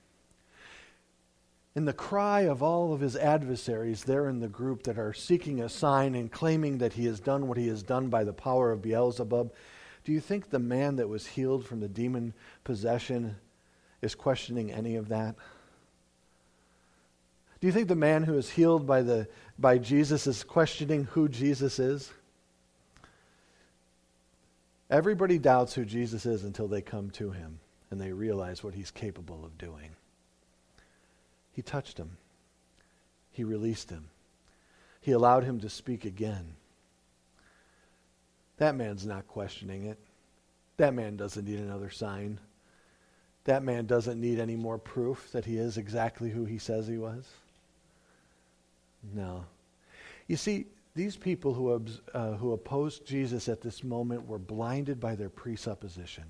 In 1.77 1.85
the 1.85 1.93
cry 1.93 2.41
of 2.43 2.63
all 2.63 2.93
of 2.93 3.01
his 3.01 3.15
adversaries 3.15 4.03
there 4.03 4.29
in 4.29 4.41
the 4.41 4.49
group 4.49 4.83
that 4.85 4.99
are 4.99 5.13
seeking 5.13 5.61
a 5.61 5.69
sign 5.69 6.17
and 6.17 6.31
claiming 6.31 6.79
that 6.79 6.95
he 6.95 7.07
has 7.07 7.21
done 7.21 7.47
what 7.47 7.59
he 7.59 7.69
has 7.69 7.83
done 7.83 8.09
by 8.09 8.25
the 8.25 8.33
power 8.33 8.73
of 8.73 8.83
Beelzebub, 8.83 9.53
do 10.05 10.13
you 10.13 10.21
think 10.21 10.51
the 10.51 10.59
man 10.59 10.97
that 10.97 11.09
was 11.09 11.27
healed 11.27 11.65
from 11.65 11.81
the 11.81 11.89
demon 11.89 12.35
possession 12.65 13.37
is 14.03 14.15
questioning 14.17 14.73
any 14.73 14.97
of 14.97 15.09
that? 15.09 15.37
Do 17.61 17.67
you 17.67 17.73
think 17.73 17.89
the 17.89 17.95
man 17.95 18.25
who 18.25 18.37
is 18.39 18.51
healed 18.51 18.87
by, 18.87 19.03
the, 19.03 19.29
by 19.59 19.79
Jesus 19.79 20.27
is 20.27 20.43
questioning 20.43 21.05
who 21.05 21.29
Jesus 21.29 21.79
is? 21.79 22.11
Everybody 24.89 25.39
doubts 25.39 25.75
who 25.75 25.85
Jesus 25.85 26.27
is 26.27 26.43
until 26.43 26.67
they 26.67 26.81
come 26.81 27.11
to 27.11 27.31
him 27.31 27.61
and 27.91 28.01
they 28.01 28.13
realize 28.13 28.65
what 28.65 28.75
he's 28.75 28.91
capable 28.91 29.45
of 29.45 29.57
doing. 29.59 29.91
He 31.61 31.63
touched 31.63 31.99
him, 31.99 32.17
he 33.33 33.45
released 33.45 33.91
him, 33.91 34.09
he 35.03 35.13
allowed 35.13 35.45
him 35.45 35.61
to 35.61 35.69
speak 35.69 36.07
again. 36.07 36.55
That 38.57 38.75
man's 38.75 39.05
not 39.05 39.29
questioning 39.29 39.85
it. 39.85 39.99
That 40.79 40.95
man 40.95 41.19
doesn't 41.19 41.45
need 41.45 41.59
another 41.59 41.91
sign. 41.91 42.41
That 43.45 43.63
man 43.63 43.85
doesn't 43.85 44.19
need 44.19 44.39
any 44.39 44.57
more 44.57 44.79
proof 44.79 45.33
that 45.33 45.45
he 45.45 45.59
is 45.59 45.77
exactly 45.77 46.31
who 46.31 46.47
he 46.47 46.57
says 46.57 46.87
he 46.87 46.97
was. 46.97 47.29
No. 49.15 49.45
You 50.29 50.39
see, 50.39 50.65
these 50.95 51.19
people 51.19 51.53
who, 51.53 51.85
uh, 52.15 52.37
who 52.37 52.55
opposed 52.55 53.05
Jesus 53.05 53.51
at 53.51 53.61
this 53.61 53.85
moment 53.85 54.27
were 54.27 54.39
blinded 54.39 54.99
by 54.99 55.15
their 55.15 55.29
presupposition. 55.29 56.25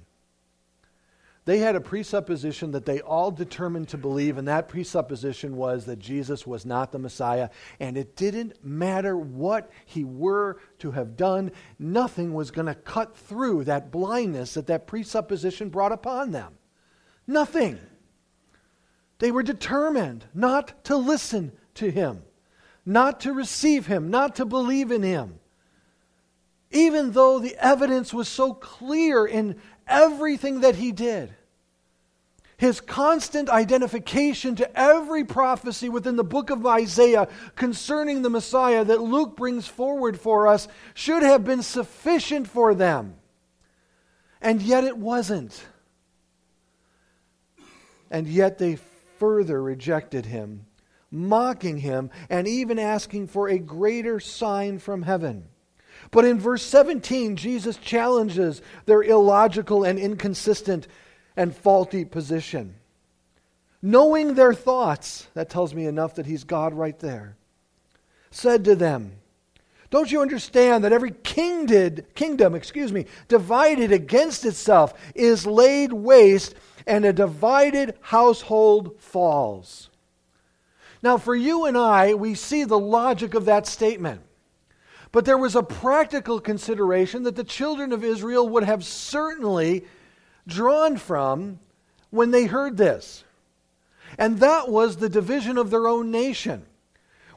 They 1.46 1.58
had 1.58 1.74
a 1.74 1.80
presupposition 1.80 2.72
that 2.72 2.84
they 2.84 3.00
all 3.00 3.30
determined 3.30 3.88
to 3.88 3.98
believe, 3.98 4.36
and 4.36 4.46
that 4.46 4.68
presupposition 4.68 5.56
was 5.56 5.86
that 5.86 5.98
Jesus 5.98 6.46
was 6.46 6.66
not 6.66 6.92
the 6.92 6.98
Messiah, 6.98 7.48
and 7.80 7.96
it 7.96 8.14
didn't 8.14 8.62
matter 8.62 9.16
what 9.16 9.70
he 9.86 10.04
were 10.04 10.58
to 10.80 10.90
have 10.90 11.16
done, 11.16 11.50
nothing 11.78 12.34
was 12.34 12.50
going 12.50 12.66
to 12.66 12.74
cut 12.74 13.16
through 13.16 13.64
that 13.64 13.90
blindness 13.90 14.54
that 14.54 14.66
that 14.66 14.86
presupposition 14.86 15.70
brought 15.70 15.92
upon 15.92 16.30
them. 16.30 16.54
Nothing. 17.26 17.78
They 19.18 19.30
were 19.30 19.42
determined 19.42 20.26
not 20.34 20.84
to 20.84 20.96
listen 20.96 21.52
to 21.74 21.90
him, 21.90 22.22
not 22.84 23.20
to 23.20 23.32
receive 23.32 23.86
him, 23.86 24.10
not 24.10 24.36
to 24.36 24.44
believe 24.44 24.90
in 24.90 25.02
him. 25.02 25.38
Even 26.70 27.12
though 27.12 27.38
the 27.38 27.56
evidence 27.58 28.14
was 28.14 28.28
so 28.28 28.54
clear 28.54 29.26
in 29.26 29.60
everything 29.86 30.60
that 30.60 30.76
he 30.76 30.92
did. 30.92 31.34
His 32.56 32.80
constant 32.80 33.48
identification 33.48 34.56
to 34.56 34.78
every 34.78 35.24
prophecy 35.24 35.88
within 35.88 36.16
the 36.16 36.24
book 36.24 36.50
of 36.50 36.66
Isaiah 36.66 37.28
concerning 37.56 38.20
the 38.20 38.28
Messiah 38.28 38.84
that 38.84 39.00
Luke 39.00 39.34
brings 39.34 39.66
forward 39.66 40.20
for 40.20 40.46
us 40.46 40.68
should 40.92 41.22
have 41.22 41.42
been 41.42 41.62
sufficient 41.62 42.46
for 42.46 42.74
them. 42.74 43.14
And 44.42 44.60
yet 44.60 44.84
it 44.84 44.98
wasn't. 44.98 45.64
And 48.10 48.26
yet 48.26 48.58
they 48.58 48.76
further 49.18 49.62
rejected 49.62 50.26
him, 50.26 50.66
mocking 51.10 51.78
him, 51.78 52.10
and 52.28 52.48
even 52.48 52.78
asking 52.78 53.28
for 53.28 53.48
a 53.48 53.58
greater 53.58 54.18
sign 54.18 54.78
from 54.78 55.02
heaven. 55.02 55.49
But 56.10 56.24
in 56.24 56.38
verse 56.38 56.62
17, 56.62 57.36
Jesus 57.36 57.76
challenges 57.76 58.62
their 58.86 59.02
illogical 59.02 59.84
and 59.84 59.98
inconsistent 59.98 60.88
and 61.36 61.54
faulty 61.54 62.04
position. 62.04 62.74
Knowing 63.82 64.34
their 64.34 64.52
thoughts, 64.52 65.28
that 65.34 65.48
tells 65.48 65.74
me 65.74 65.86
enough 65.86 66.14
that 66.16 66.26
he's 66.26 66.44
God 66.44 66.74
right 66.74 66.98
there, 66.98 67.36
said 68.30 68.64
to 68.64 68.74
them, 68.74 69.12
Don't 69.88 70.12
you 70.12 70.20
understand 70.20 70.84
that 70.84 70.92
every 70.92 71.12
kingdom, 71.12 71.98
kingdom, 72.14 72.54
excuse 72.54 72.92
me, 72.92 73.06
divided 73.28 73.92
against 73.92 74.44
itself 74.44 74.92
is 75.14 75.46
laid 75.46 75.92
waste, 75.92 76.54
and 76.86 77.04
a 77.04 77.12
divided 77.12 77.96
household 78.00 79.00
falls? 79.00 79.88
Now, 81.02 81.16
for 81.16 81.34
you 81.34 81.64
and 81.64 81.78
I, 81.78 82.14
we 82.14 82.34
see 82.34 82.64
the 82.64 82.78
logic 82.78 83.34
of 83.34 83.46
that 83.46 83.66
statement. 83.66 84.20
But 85.12 85.24
there 85.24 85.38
was 85.38 85.56
a 85.56 85.62
practical 85.62 86.40
consideration 86.40 87.24
that 87.24 87.36
the 87.36 87.44
children 87.44 87.92
of 87.92 88.04
Israel 88.04 88.48
would 88.48 88.64
have 88.64 88.84
certainly 88.84 89.84
drawn 90.46 90.96
from 90.96 91.58
when 92.10 92.30
they 92.30 92.44
heard 92.44 92.76
this. 92.76 93.24
And 94.18 94.38
that 94.40 94.68
was 94.68 94.96
the 94.96 95.08
division 95.08 95.58
of 95.58 95.70
their 95.70 95.86
own 95.86 96.10
nation. 96.10 96.64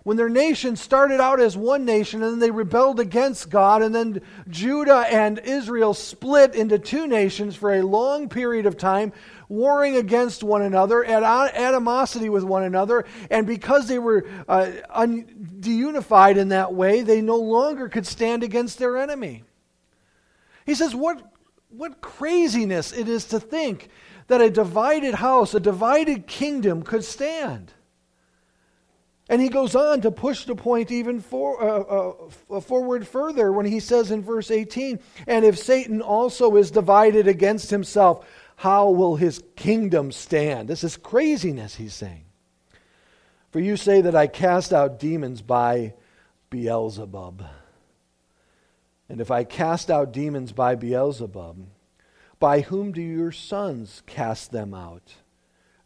When 0.03 0.17
their 0.17 0.29
nation 0.29 0.75
started 0.75 1.21
out 1.21 1.39
as 1.39 1.55
one 1.55 1.85
nation 1.85 2.21
and 2.21 2.33
then 2.33 2.39
they 2.39 2.51
rebelled 2.51 2.99
against 2.99 3.49
God, 3.49 3.81
and 3.81 3.95
then 3.95 4.21
Judah 4.49 5.05
and 5.09 5.39
Israel 5.39 5.93
split 5.93 6.55
into 6.55 6.77
two 6.77 7.07
nations 7.07 7.55
for 7.55 7.73
a 7.73 7.81
long 7.81 8.27
period 8.27 8.65
of 8.65 8.75
time, 8.75 9.13
warring 9.47 9.95
against 9.95 10.43
one 10.43 10.61
another, 10.61 11.05
at 11.05 11.23
animosity 11.55 12.27
with 12.27 12.43
one 12.43 12.63
another, 12.63 13.05
and 13.29 13.47
because 13.47 13.87
they 13.87 13.99
were 13.99 14.25
uh, 14.49 14.71
un- 14.89 15.25
deunified 15.61 16.35
in 16.35 16.49
that 16.49 16.73
way, 16.73 17.01
they 17.01 17.21
no 17.21 17.37
longer 17.37 17.87
could 17.87 18.05
stand 18.05 18.43
against 18.43 18.79
their 18.79 18.97
enemy. 18.97 19.43
He 20.65 20.75
says, 20.75 20.93
What, 20.93 21.31
what 21.69 22.01
craziness 22.01 22.91
it 22.91 23.07
is 23.07 23.23
to 23.25 23.39
think 23.39 23.87
that 24.27 24.41
a 24.41 24.49
divided 24.49 25.15
house, 25.15 25.53
a 25.53 25.61
divided 25.61 26.27
kingdom 26.27 26.83
could 26.83 27.05
stand. 27.05 27.71
And 29.33 29.41
he 29.41 29.49
goes 29.49 29.75
on 29.75 30.01
to 30.01 30.11
push 30.11 30.45
the 30.45 30.53
point 30.53 30.91
even 30.91 31.19
for, 31.19 31.59
uh, 31.59 32.13
uh, 32.55 32.61
forward 32.61 33.07
further 33.07 33.51
when 33.51 33.65
he 33.65 33.79
says 33.79 34.11
in 34.11 34.21
verse 34.21 34.51
18, 34.51 34.99
And 35.25 35.43
if 35.43 35.57
Satan 35.57 36.03
also 36.03 36.55
is 36.55 36.69
divided 36.69 37.27
against 37.27 37.71
himself, 37.71 38.27
how 38.57 38.91
will 38.91 39.15
his 39.15 39.43
kingdom 39.55 40.11
stand? 40.11 40.67
This 40.67 40.83
is 40.83 40.97
craziness, 40.97 41.73
he's 41.73 41.95
saying. 41.95 42.25
For 43.49 43.59
you 43.59 43.75
say 43.75 44.01
that 44.01 44.15
I 44.15 44.27
cast 44.27 44.71
out 44.71 44.99
demons 44.99 45.41
by 45.41 45.95
Beelzebub. 46.51 47.43
And 49.09 49.19
if 49.19 49.31
I 49.31 49.45
cast 49.45 49.89
out 49.89 50.13
demons 50.13 50.51
by 50.51 50.75
Beelzebub, 50.75 51.57
by 52.37 52.61
whom 52.61 52.91
do 52.91 53.01
your 53.01 53.31
sons 53.31 54.03
cast 54.05 54.51
them 54.51 54.75
out? 54.75 55.15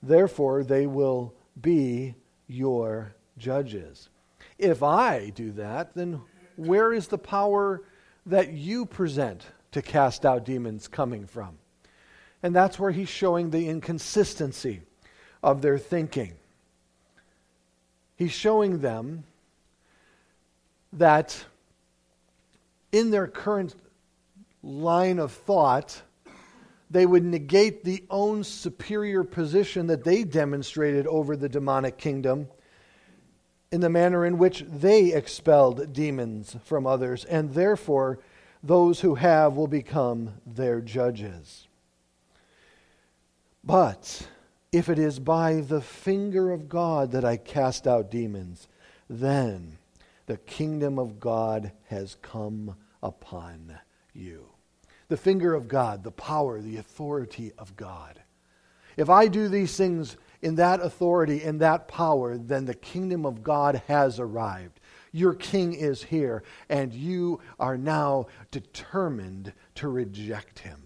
Therefore, 0.04 0.66
they 0.66 0.86
will 0.86 1.34
be 1.58 2.16
your 2.46 3.14
judges. 3.38 4.10
If 4.58 4.84
I 4.84 5.30
do 5.30 5.52
that, 5.54 5.94
then 5.94 6.22
where 6.56 6.94
is 6.94 7.08
the 7.08 7.18
power 7.18 7.84
that 8.26 8.52
you 8.54 8.86
present 8.86 9.46
to 9.72 9.82
cast 9.82 10.26
out 10.26 10.46
demons 10.46 10.88
coming 10.88 11.26
from? 11.26 11.58
And 12.44 12.56
that's 12.56 12.80
where 12.80 12.92
he's 12.92 13.10
showing 13.10 13.50
the 13.50 13.68
inconsistency 13.68 14.82
of 15.44 15.62
their 15.62 15.78
thinking. 15.78 16.34
He's 18.16 18.32
showing 18.32 18.80
them 18.80 19.24
that 20.94 21.46
in 22.92 23.12
their 23.12 23.28
current 23.28 23.76
line 24.64 25.20
of 25.20 25.32
thought, 25.32 26.02
they 26.90 27.06
would 27.06 27.24
negate 27.24 27.84
the 27.84 28.04
own 28.10 28.44
superior 28.44 29.24
position 29.24 29.88
that 29.88 30.04
they 30.04 30.24
demonstrated 30.24 31.06
over 31.06 31.36
the 31.36 31.50
demonic 31.50 31.98
kingdom 31.98 32.48
in 33.72 33.82
the 33.82 33.90
manner 33.90 34.26
in 34.26 34.38
which 34.38 34.64
they 34.68 35.14
expelled 35.14 35.94
demons 35.94 36.56
from 36.64 36.88
others, 36.88 37.26
and 37.26 37.54
therefore 37.54 38.20
those 38.64 39.02
who 39.02 39.16
have 39.16 39.56
will 39.56 39.68
become 39.68 40.34
their 40.46 40.82
judges. 40.82 41.68
But 43.64 44.28
if 44.72 44.90
it 44.90 45.00
is 45.00 45.20
by 45.20 45.62
the 45.62 45.82
finger 45.82 46.52
of 46.52 46.70
God 46.70 47.12
that 47.12 47.26
I 47.26 47.38
cast 47.38 47.88
out 47.88 48.12
demons, 48.12 48.68
then 49.10 49.78
the 50.26 50.38
kingdom 50.38 50.98
of 51.00 51.20
God 51.20 51.72
has 51.88 52.18
come 52.22 52.76
upon 53.02 53.78
you. 54.14 54.46
The 55.10 55.18
finger 55.18 55.54
of 55.54 55.68
God, 55.68 56.04
the 56.04 56.12
power, 56.12 56.62
the 56.62 56.78
authority 56.78 57.54
of 57.58 57.76
God. 57.78 58.22
If 58.98 59.10
I 59.10 59.28
do 59.28 59.48
these 59.48 59.78
things 59.78 60.18
in 60.42 60.56
that 60.56 60.82
authority, 60.82 61.44
in 61.44 61.58
that 61.60 61.88
power, 61.88 62.38
then 62.38 62.66
the 62.66 62.74
kingdom 62.74 63.26
of 63.26 63.44
God 63.44 63.82
has 63.88 64.20
arrived. 64.20 64.80
Your 65.12 65.34
king 65.34 65.74
is 65.74 66.04
here, 66.04 66.44
and 66.70 66.94
you 66.94 67.40
are 67.60 67.78
now 67.78 68.28
determined 68.52 69.54
to 69.76 69.88
reject 69.88 70.60
him. 70.60 70.84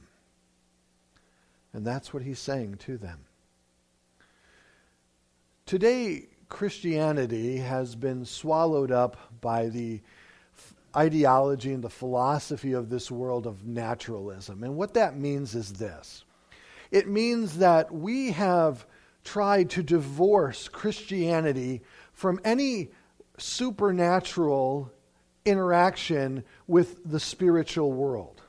And 1.73 1.85
that's 1.85 2.13
what 2.13 2.23
he's 2.23 2.39
saying 2.39 2.75
to 2.79 2.97
them. 2.97 3.19
Today, 5.65 6.27
Christianity 6.49 7.57
has 7.57 7.95
been 7.95 8.25
swallowed 8.25 8.91
up 8.91 9.17
by 9.39 9.69
the 9.69 10.01
ideology 10.95 11.71
and 11.71 11.83
the 11.83 11.89
philosophy 11.89 12.73
of 12.73 12.89
this 12.89 13.09
world 13.09 13.47
of 13.47 13.65
naturalism. 13.65 14.63
And 14.63 14.75
what 14.75 14.93
that 14.95 15.17
means 15.17 15.55
is 15.55 15.73
this 15.73 16.25
it 16.91 17.07
means 17.07 17.57
that 17.59 17.91
we 17.93 18.31
have 18.31 18.85
tried 19.23 19.69
to 19.71 19.83
divorce 19.83 20.67
Christianity 20.67 21.81
from 22.13 22.39
any 22.43 22.89
supernatural 23.37 24.91
interaction 25.45 26.43
with 26.67 26.99
the 27.09 27.19
spiritual 27.19 27.91
world. 27.91 28.41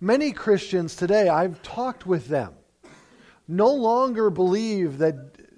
Many 0.00 0.32
Christians 0.32 0.94
today, 0.94 1.28
I've 1.28 1.60
talked 1.62 2.06
with 2.06 2.28
them, 2.28 2.54
no 3.48 3.72
longer 3.72 4.30
believe 4.30 4.98
that 4.98 5.16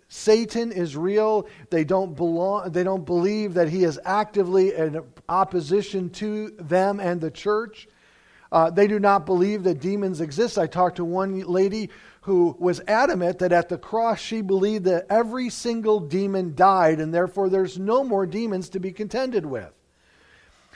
Satan 0.09 0.72
is 0.72 0.96
real. 0.96 1.46
They 1.70 1.85
don't 1.85 2.16
belong 2.16 2.72
they 2.72 2.83
don't 2.83 3.04
believe 3.04 3.54
that 3.54 3.68
he 3.68 3.85
is 3.85 4.00
actively 4.04 4.74
in 4.74 5.02
opposition 5.28 6.11
to 6.11 6.50
them 6.59 6.98
and 6.98 7.20
the 7.20 7.30
church. 7.30 7.87
Uh, 8.53 8.71
they 8.71 8.87
do 8.87 8.99
not 8.99 9.27
believe 9.27 9.63
that 9.63 9.81
demons 9.81 10.21
exist. 10.21 10.59
I 10.59 10.67
talked 10.67 10.97
to 10.97 11.05
one 11.05 11.41
lady 11.41 11.91
who 12.23 12.57
was 12.59 12.81
adamant 12.87 13.39
that 13.39 13.53
at 13.53 13.69
the 13.69 13.79
cross 13.79 14.19
she 14.19 14.43
believed 14.43 14.85
that 14.85 15.07
every 15.09 15.49
single 15.49 16.01
demon 16.01 16.55
died 16.55 17.01
and 17.01 17.15
therefore 17.15 17.49
there's 17.49 17.79
no 17.79 18.05
more 18.05 18.27
demons 18.27 18.69
to 18.71 18.81
be 18.81 18.93
contended 18.93 19.47
with. 19.47 19.73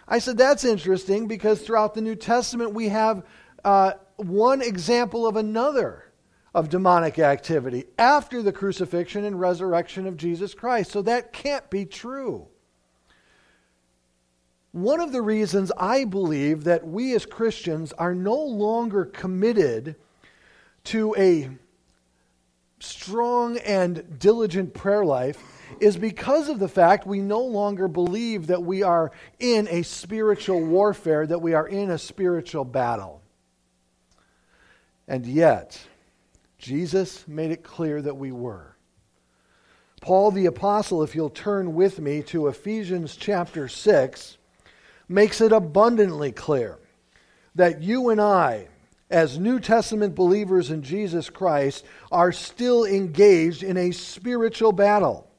I 0.07 0.19
said, 0.19 0.39
that's 0.39 0.65
interesting 0.65 1.27
because 1.27 1.63
throughout 1.63 1.95
the 1.95 2.01
New 2.01 2.15
Testament 2.15 2.75
we 2.75 2.89
have 2.89 3.25
uh, 3.65 3.93
one 4.17 4.63
example 4.63 5.27
of 5.27 5.37
another 5.37 6.13
of 6.55 6.69
demonic 6.69 7.19
activity 7.19 7.85
after 7.99 8.41
the 8.41 8.53
crucifixion 8.53 9.25
and 9.25 9.41
resurrection 9.41 10.07
of 10.07 10.17
Jesus 10.17 10.55
Christ. 10.55 10.93
So 10.93 11.03
that 11.03 11.33
can't 11.33 11.69
be 11.69 11.85
true. 11.85 12.47
One 14.75 14.99
of 14.99 15.13
the 15.13 15.23
reasons 15.23 15.71
I 15.79 16.05
believe 16.05 16.65
that 16.65 16.85
we 16.85 17.15
as 17.15 17.25
Christians 17.25 17.93
are 17.93 18.13
no 18.13 18.35
longer 18.35 19.05
committed 19.05 19.95
to 20.83 21.15
a 21.17 21.49
strong 22.81 23.57
and 23.59 24.19
diligent 24.19 24.75
prayer 24.75 25.05
life 25.05 25.41
is 25.79 25.97
because 25.97 26.49
of 26.49 26.59
the 26.59 26.67
fact 26.67 27.07
we 27.07 27.21
no 27.21 27.41
longer 27.43 27.87
believe 27.87 28.49
that 28.49 28.65
we 28.65 28.83
are 28.83 29.13
in 29.39 29.69
a 29.69 29.83
spiritual 29.83 30.61
warfare, 30.61 31.25
that 31.25 31.41
we 31.41 31.55
are 31.55 31.69
in 31.69 31.93
a 31.93 31.97
spiritual 31.97 32.65
battle. 32.65 33.23
And 35.07 35.25
yet, 35.25 35.81
Jesus 36.59 37.29
made 37.29 37.53
it 37.53 37.63
clear 37.63 38.03
that 38.03 38.17
we 38.17 38.33
were. 38.33 38.75
Paul 40.01 40.33
the 40.33 40.47
Apostle, 40.47 41.05
if 41.05 41.15
you'll 41.15 41.31
turn 41.31 41.75
with 41.75 42.01
me 42.01 42.25
to 42.25 42.49
Ephesians 42.49 43.15
chapter 43.15 43.69
6, 43.69 44.39
makes 45.09 45.41
it 45.41 45.53
abundantly 45.53 46.33
clear 46.33 46.79
that 47.55 47.83
you 47.83 48.11
and 48.11 48.21
I, 48.21 48.69
as 49.11 49.39
New 49.39 49.61
Testament 49.61 50.15
believers 50.15 50.71
in 50.71 50.83
Jesus 50.83 51.31
Christ, 51.31 51.85
are 52.11 52.33
still 52.33 52.85
engaged 52.85 53.63
in 53.63 53.77
a 53.77 53.93
spiritual 53.93 54.73
battle. 54.73 55.31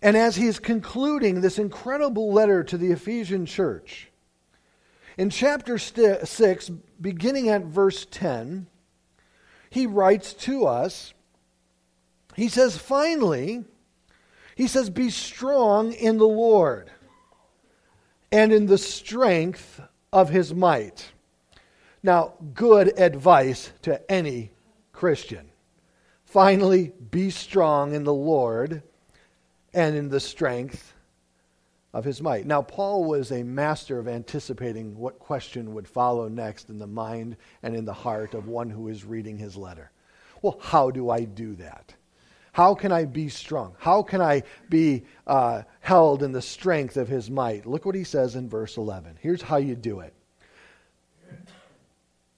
And 0.00 0.16
as 0.16 0.36
he's 0.36 0.58
concluding 0.58 1.40
this 1.40 1.58
incredible 1.58 2.32
letter 2.32 2.62
to 2.64 2.78
the 2.78 2.92
Ephesian 2.92 3.46
church, 3.46 4.08
in 5.16 5.30
chapter 5.30 5.78
6, 5.78 6.70
beginning 7.00 7.48
at 7.48 7.64
verse 7.64 8.06
10, 8.10 8.66
he 9.70 9.86
writes 9.86 10.34
to 10.34 10.66
us, 10.66 11.14
he 12.36 12.48
says, 12.48 12.76
finally, 12.76 13.64
he 14.54 14.66
says, 14.66 14.90
be 14.90 15.08
strong 15.10 15.92
in 15.92 16.18
the 16.18 16.28
Lord 16.28 16.90
and 18.36 18.52
in 18.52 18.66
the 18.66 18.76
strength 18.76 19.80
of 20.12 20.28
his 20.28 20.52
might. 20.52 21.10
Now, 22.02 22.34
good 22.52 23.00
advice 23.00 23.72
to 23.80 24.12
any 24.12 24.50
Christian. 24.92 25.48
Finally, 26.26 26.92
be 27.10 27.30
strong 27.30 27.94
in 27.94 28.04
the 28.04 28.12
Lord 28.12 28.82
and 29.72 29.96
in 29.96 30.10
the 30.10 30.20
strength 30.20 30.92
of 31.94 32.04
his 32.04 32.20
might. 32.20 32.44
Now, 32.44 32.60
Paul 32.60 33.04
was 33.04 33.32
a 33.32 33.42
master 33.42 33.98
of 33.98 34.06
anticipating 34.06 34.98
what 34.98 35.18
question 35.18 35.72
would 35.72 35.88
follow 35.88 36.28
next 36.28 36.68
in 36.68 36.78
the 36.78 36.86
mind 36.86 37.38
and 37.62 37.74
in 37.74 37.86
the 37.86 37.94
heart 37.94 38.34
of 38.34 38.48
one 38.48 38.68
who 38.68 38.88
is 38.88 39.06
reading 39.06 39.38
his 39.38 39.56
letter. 39.56 39.90
Well, 40.42 40.58
how 40.60 40.90
do 40.90 41.08
I 41.08 41.24
do 41.24 41.54
that? 41.54 41.94
How 42.56 42.74
can 42.74 42.90
I 42.90 43.04
be 43.04 43.28
strong? 43.28 43.74
How 43.78 44.02
can 44.02 44.22
I 44.22 44.42
be 44.70 45.02
uh, 45.26 45.64
held 45.80 46.22
in 46.22 46.32
the 46.32 46.40
strength 46.40 46.96
of 46.96 47.06
his 47.06 47.30
might? 47.30 47.66
Look 47.66 47.84
what 47.84 47.94
he 47.94 48.02
says 48.02 48.34
in 48.34 48.48
verse 48.48 48.78
11. 48.78 49.18
Here's 49.20 49.42
how 49.42 49.58
you 49.58 49.76
do 49.76 50.00
it 50.00 50.14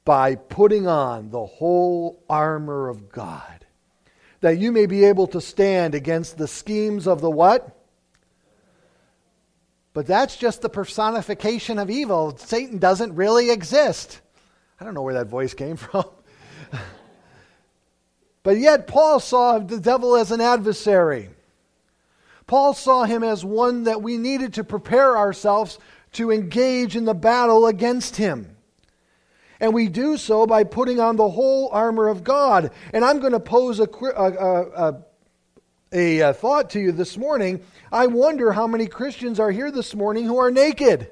by 0.05 0.35
putting 0.35 0.89
on 0.89 1.31
the 1.31 1.47
whole 1.47 2.21
armor 2.29 2.89
of 2.89 3.13
God, 3.13 3.65
that 4.41 4.59
you 4.59 4.73
may 4.73 4.87
be 4.87 5.05
able 5.05 5.29
to 5.29 5.41
stand 5.41 5.95
against 5.95 6.37
the 6.37 6.49
schemes 6.49 7.07
of 7.07 7.21
the 7.21 7.31
what? 7.31 7.79
But 9.93 10.09
that's 10.09 10.37
just 10.37 10.63
the 10.63 10.69
personification 10.69 11.79
of 11.79 11.91
evil. 11.91 12.37
Satan 12.37 12.79
doesn't 12.79 13.15
really 13.15 13.53
exist. 13.53 14.21
I 14.81 14.85
don't 14.85 14.95
know 14.95 15.03
where 15.03 15.15
that 15.15 15.29
voice 15.29 15.55
came 15.55 15.77
from. 15.77 16.07
But 18.49 18.57
yet, 18.57 18.87
Paul 18.87 19.21
saw 19.21 19.59
the 19.59 19.79
devil 19.79 20.17
as 20.17 20.31
an 20.31 20.41
adversary. 20.41 21.29
Paul 22.47 22.73
saw 22.73 23.05
him 23.05 23.23
as 23.23 23.45
one 23.45 23.85
that 23.85 24.01
we 24.01 24.17
needed 24.17 24.55
to 24.55 24.65
prepare 24.65 25.19
ourselves 25.19 25.79
to 26.13 26.31
engage 26.31 26.97
in 26.97 27.05
the 27.05 27.13
battle 27.13 27.67
against 27.67 28.17
him. 28.17 28.57
And 29.61 29.75
we 29.75 29.91
do 29.91 30.17
so 30.17 30.47
by 30.47 30.65
putting 30.65 30.99
on 30.99 31.17
the 31.17 31.29
whole 31.29 31.69
armor 31.73 32.09
of 32.09 32.25
God. 32.25 32.71
And 32.95 33.05
I'm 33.05 33.21
going 33.21 33.33
to 33.35 33.39
pose 33.39 33.81
a, 33.81 33.89
a, 34.17 34.95
a, 35.93 36.21
a, 36.23 36.33
thought 36.33 36.71
to 36.71 36.81
you 36.81 36.91
this 36.91 37.19
morning. 37.19 37.63
I 37.93 38.07
wonder 38.07 38.53
how 38.53 38.67
many 38.67 38.87
Christians 38.87 39.39
are 39.39 39.51
here 39.51 39.71
this 39.71 39.95
morning 39.95 40.25
who 40.25 40.39
are 40.39 40.51
naked, 40.51 41.11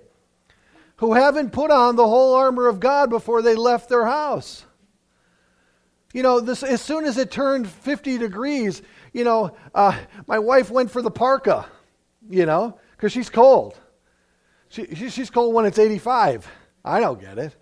who 0.97 1.13
haven't 1.13 1.53
put 1.53 1.71
on 1.71 1.97
the 1.97 2.09
whole 2.09 2.35
armor 2.35 2.67
of 2.67 2.81
God 2.81 3.11
before 3.11 3.43
they 3.43 3.57
left 3.57 3.91
their 3.91 4.07
house. 4.07 4.65
You 6.17 6.23
know, 6.23 6.41
this, 6.41 6.63
as 6.63 6.81
soon 6.81 7.05
as 7.05 7.19
it 7.19 7.31
turned 7.31 7.69
50 7.69 8.17
degrees, 8.17 8.81
you 9.13 9.23
know, 9.23 9.55
uh, 9.75 9.99
my 10.27 10.39
wife 10.39 10.71
went 10.71 10.91
for 10.91 11.03
the 11.03 11.11
parka, 11.11 11.67
you 12.31 12.47
know, 12.47 12.79
because 12.93 13.13
she's 13.13 13.29
cold. 13.29 13.79
She, 14.71 14.87
she's 14.95 15.29
cold 15.29 15.55
when 15.55 15.67
it's 15.67 15.79
85. 15.79 16.49
I 16.83 17.01
don't 17.01 17.21
get 17.21 17.37
it. 17.37 17.55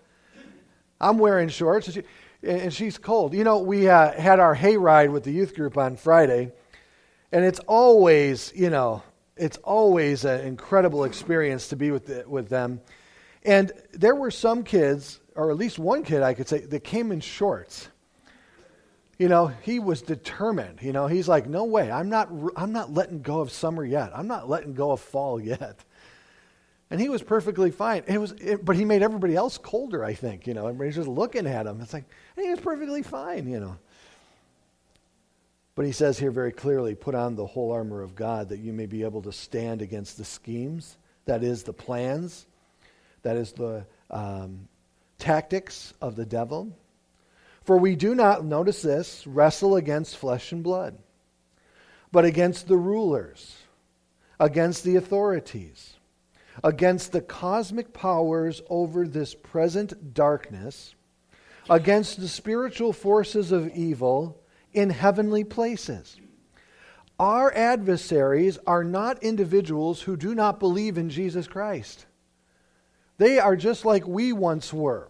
I'm 1.01 1.17
wearing 1.17 1.49
shorts, 1.49 1.87
and, 1.87 1.95
she, 1.95 2.03
and 2.49 2.73
she's 2.73 2.97
cold. 2.97 3.33
You 3.33 3.43
know, 3.43 3.59
we 3.59 3.89
uh, 3.89 4.13
had 4.13 4.39
our 4.39 4.55
hayride 4.55 5.11
with 5.11 5.25
the 5.25 5.33
youth 5.33 5.53
group 5.53 5.77
on 5.77 5.97
Friday 5.97 6.53
and 7.35 7.43
it's 7.43 7.59
always, 7.67 8.53
you 8.55 8.69
know, 8.69 9.03
it's 9.35 9.57
always 9.57 10.23
an 10.23 10.39
incredible 10.39 11.03
experience 11.03 11.67
to 11.67 11.75
be 11.75 11.91
with, 11.91 12.05
the, 12.05 12.23
with 12.25 12.47
them. 12.47 12.79
And 13.43 13.73
there 13.91 14.15
were 14.15 14.31
some 14.31 14.63
kids, 14.63 15.19
or 15.35 15.51
at 15.51 15.57
least 15.57 15.77
one 15.77 16.03
kid 16.03 16.21
I 16.21 16.33
could 16.33 16.47
say, 16.47 16.59
that 16.59 16.85
came 16.85 17.11
in 17.11 17.19
shorts. 17.19 17.89
You 19.17 19.29
know, 19.29 19.47
he 19.47 19.79
was 19.79 20.01
determined. 20.01 20.79
You 20.81 20.91
know, 20.91 21.07
he's 21.07 21.27
like, 21.27 21.47
no 21.47 21.63
way, 21.63 21.89
I'm 21.89 22.09
not, 22.09 22.29
I'm 22.55 22.73
not 22.73 22.93
letting 22.93 23.21
go 23.21 23.39
of 23.39 23.51
summer 23.51 23.85
yet. 23.85 24.11
I'm 24.13 24.27
not 24.27 24.49
letting 24.49 24.73
go 24.73 24.91
of 24.91 24.99
fall 24.99 25.39
yet. 25.39 25.79
And 26.91 27.01
he 27.01 27.09
was 27.09 27.23
perfectly 27.23 27.71
fine. 27.71 28.03
It 28.07 28.19
was, 28.19 28.33
it, 28.33 28.63
but 28.63 28.75
he 28.75 28.85
made 28.85 29.01
everybody 29.01 29.35
else 29.35 29.57
colder, 29.57 30.03
I 30.03 30.13
think. 30.13 30.45
You 30.45 30.53
know, 30.53 30.67
everybody's 30.67 30.95
just 30.95 31.07
looking 31.07 31.47
at 31.47 31.65
him. 31.65 31.81
It's 31.81 31.93
like, 31.93 32.05
he 32.35 32.49
was 32.49 32.59
perfectly 32.59 33.01
fine, 33.01 33.49
you 33.49 33.59
know. 33.59 33.77
But 35.75 35.85
he 35.85 35.91
says 35.91 36.19
here 36.19 36.31
very 36.31 36.51
clearly 36.51 36.95
put 36.95 37.15
on 37.15 37.35
the 37.35 37.45
whole 37.45 37.71
armor 37.71 38.01
of 38.01 38.15
God 38.15 38.49
that 38.49 38.59
you 38.59 38.71
may 38.71 38.85
be 38.85 39.03
able 39.03 39.21
to 39.23 39.31
stand 39.31 39.81
against 39.81 40.17
the 40.17 40.23
schemes, 40.23 40.97
that 41.25 41.43
is, 41.43 41.63
the 41.63 41.73
plans, 41.73 42.45
that 43.23 43.35
is, 43.35 43.51
the 43.53 43.85
um, 44.11 44.67
tactics 45.17 45.93
of 46.01 46.15
the 46.15 46.25
devil. 46.25 46.71
For 47.65 47.77
we 47.77 47.95
do 47.95 48.13
not, 48.13 48.45
notice 48.45 48.83
this, 48.83 49.25
wrestle 49.25 49.75
against 49.75 50.17
flesh 50.17 50.51
and 50.51 50.63
blood, 50.63 50.97
but 52.11 52.23
against 52.23 52.67
the 52.67 52.77
rulers, 52.77 53.57
against 54.39 54.83
the 54.83 54.95
authorities, 54.95 55.95
against 56.63 57.11
the 57.11 57.21
cosmic 57.21 57.91
powers 57.91 58.61
over 58.69 59.07
this 59.07 59.33
present 59.33 60.13
darkness, 60.13 60.93
against 61.67 62.19
the 62.19 62.27
spiritual 62.27 62.93
forces 62.93 63.51
of 63.51 63.75
evil 63.75 64.39
in 64.71 64.91
heavenly 64.91 65.43
places. 65.43 66.17
Our 67.19 67.51
adversaries 67.55 68.59
are 68.67 68.83
not 68.83 69.23
individuals 69.23 70.01
who 70.01 70.15
do 70.15 70.35
not 70.35 70.59
believe 70.59 70.99
in 70.99 71.09
Jesus 71.09 71.47
Christ. 71.47 72.05
They 73.17 73.39
are 73.39 73.55
just 73.55 73.85
like 73.85 74.05
we 74.05 74.33
once 74.33 74.71
were, 74.71 75.09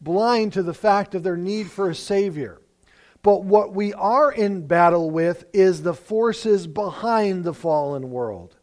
blind 0.00 0.52
to 0.54 0.62
the 0.62 0.74
fact 0.74 1.14
of 1.14 1.22
their 1.22 1.36
need 1.36 1.70
for 1.70 1.90
a 1.90 1.94
Savior. 1.94 2.60
But 3.22 3.44
what 3.44 3.72
we 3.72 3.92
are 3.94 4.30
in 4.30 4.66
battle 4.66 5.10
with 5.10 5.46
is 5.52 5.82
the 5.82 5.94
forces 5.94 6.66
behind 6.66 7.44
the 7.44 7.54
fallen 7.54 8.10
world. 8.10 8.56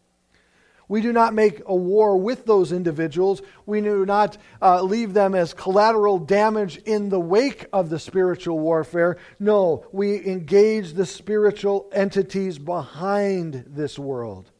We 0.88 1.02
do 1.02 1.12
not 1.12 1.34
make 1.34 1.62
a 1.66 1.76
war 1.76 2.18
with 2.18 2.46
those 2.46 2.72
individuals. 2.72 3.42
We 3.66 3.82
do 3.82 4.06
not 4.06 4.38
uh, 4.62 4.84
leave 4.84 5.14
them 5.14 5.34
as 5.34 5.54
collateral 5.54 6.20
damage 6.20 6.78
in 6.86 7.10
the 7.10 7.20
wake 7.20 7.66
of 7.74 7.90
the 7.90 8.00
spiritual 8.00 8.60
warfare. 8.60 9.18
No, 9.40 9.86
we 9.92 10.26
engage 10.26 10.94
the 10.94 11.06
spiritual 11.06 11.90
entities 11.94 12.60
behind 12.60 13.66
this 13.68 13.98
world. 13.98 14.52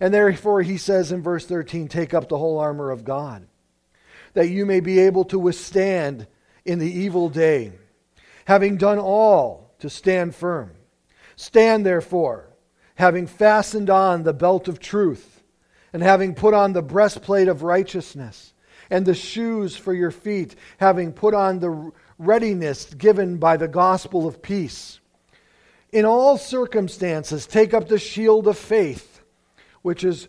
And 0.00 0.14
therefore, 0.14 0.62
he 0.62 0.78
says 0.78 1.12
in 1.12 1.22
verse 1.22 1.44
13, 1.44 1.88
take 1.88 2.14
up 2.14 2.28
the 2.28 2.38
whole 2.38 2.58
armor 2.58 2.90
of 2.90 3.04
God, 3.04 3.46
that 4.34 4.48
you 4.48 4.66
may 4.66 4.80
be 4.80 5.00
able 5.00 5.24
to 5.26 5.38
withstand 5.38 6.26
in 6.64 6.78
the 6.78 6.90
evil 6.90 7.28
day, 7.28 7.72
having 8.44 8.76
done 8.76 8.98
all 8.98 9.74
to 9.78 9.90
stand 9.90 10.34
firm. 10.34 10.72
Stand 11.36 11.86
therefore, 11.86 12.50
having 12.96 13.26
fastened 13.26 13.88
on 13.90 14.22
the 14.22 14.32
belt 14.32 14.68
of 14.68 14.78
truth 14.78 15.42
and 15.92 16.02
having 16.02 16.34
put 16.34 16.54
on 16.54 16.72
the 16.72 16.82
breastplate 16.82 17.48
of 17.48 17.62
righteousness, 17.62 18.52
and 18.90 19.06
the 19.06 19.14
shoes 19.14 19.76
for 19.76 19.94
your 19.94 20.10
feet, 20.10 20.54
having 20.78 21.12
put 21.12 21.34
on 21.34 21.60
the 21.60 21.92
readiness 22.18 22.86
given 22.94 23.38
by 23.38 23.56
the 23.56 23.68
gospel 23.68 24.26
of 24.26 24.42
peace. 24.42 25.00
In 25.92 26.04
all 26.04 26.38
circumstances, 26.38 27.46
take 27.46 27.74
up 27.74 27.88
the 27.88 27.98
shield 27.98 28.46
of 28.46 28.58
faith, 28.58 29.20
which 29.82 30.04
is 30.04 30.28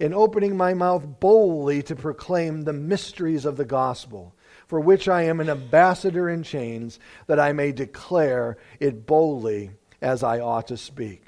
in 0.00 0.14
opening 0.14 0.56
my 0.56 0.72
mouth 0.72 1.20
boldly 1.20 1.82
to 1.82 1.94
proclaim 1.94 2.62
the 2.62 2.72
mysteries 2.72 3.44
of 3.44 3.58
the 3.58 3.66
gospel, 3.66 4.34
for 4.66 4.80
which 4.80 5.08
I 5.08 5.24
am 5.24 5.40
an 5.40 5.50
ambassador 5.50 6.28
in 6.28 6.42
chains, 6.42 6.98
that 7.26 7.38
I 7.38 7.52
may 7.52 7.70
declare 7.70 8.56
it 8.80 9.06
boldly 9.06 9.72
as 10.00 10.22
I 10.22 10.40
ought 10.40 10.68
to 10.68 10.78
speak. 10.78 11.26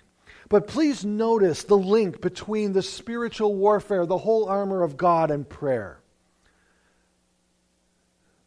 But 0.49 0.67
please 0.67 1.05
notice 1.05 1.65
the 1.65 1.77
link 1.77 2.23
between 2.23 2.73
the 2.73 2.83
spiritual 2.83 3.55
warfare, 3.55 4.07
the 4.07 4.19
whole 4.19 4.49
armor 4.49 4.83
of 4.83 4.97
God, 4.97 5.31
and 5.31 5.47
prayer. 5.47 6.01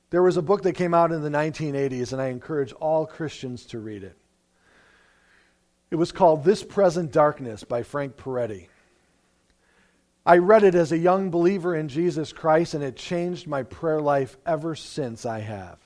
There 0.10 0.24
was 0.24 0.38
a 0.38 0.42
book 0.42 0.64
that 0.64 0.74
came 0.74 0.94
out 0.94 1.12
in 1.12 1.22
the 1.22 1.30
1980s, 1.30 2.14
and 2.14 2.22
I 2.22 2.28
encourage 2.28 2.74
all 2.74 3.06
Christians 3.06 3.66
to 3.68 3.80
read 3.80 4.04
it. 4.04 4.18
It 5.92 5.98
was 5.98 6.12
called 6.12 6.44
This 6.44 6.64
Present 6.64 7.12
Darkness 7.12 7.64
by 7.64 7.84
Frank 7.84 8.18
Peretti. 8.18 8.70
I 10.26 10.38
read 10.38 10.64
it 10.64 10.74
as 10.74 10.92
a 10.92 10.98
young 10.98 11.30
believer 11.30 11.76
in 11.76 11.88
Jesus 11.88 12.34
Christ, 12.34 12.74
and 12.74 12.84
it 12.84 12.96
changed 12.96 13.48
my 13.48 13.64
prayer 13.64 14.02
life 14.02 14.38
ever 14.46 14.76
since 14.76 15.26
I 15.26 15.40
have. 15.40 15.78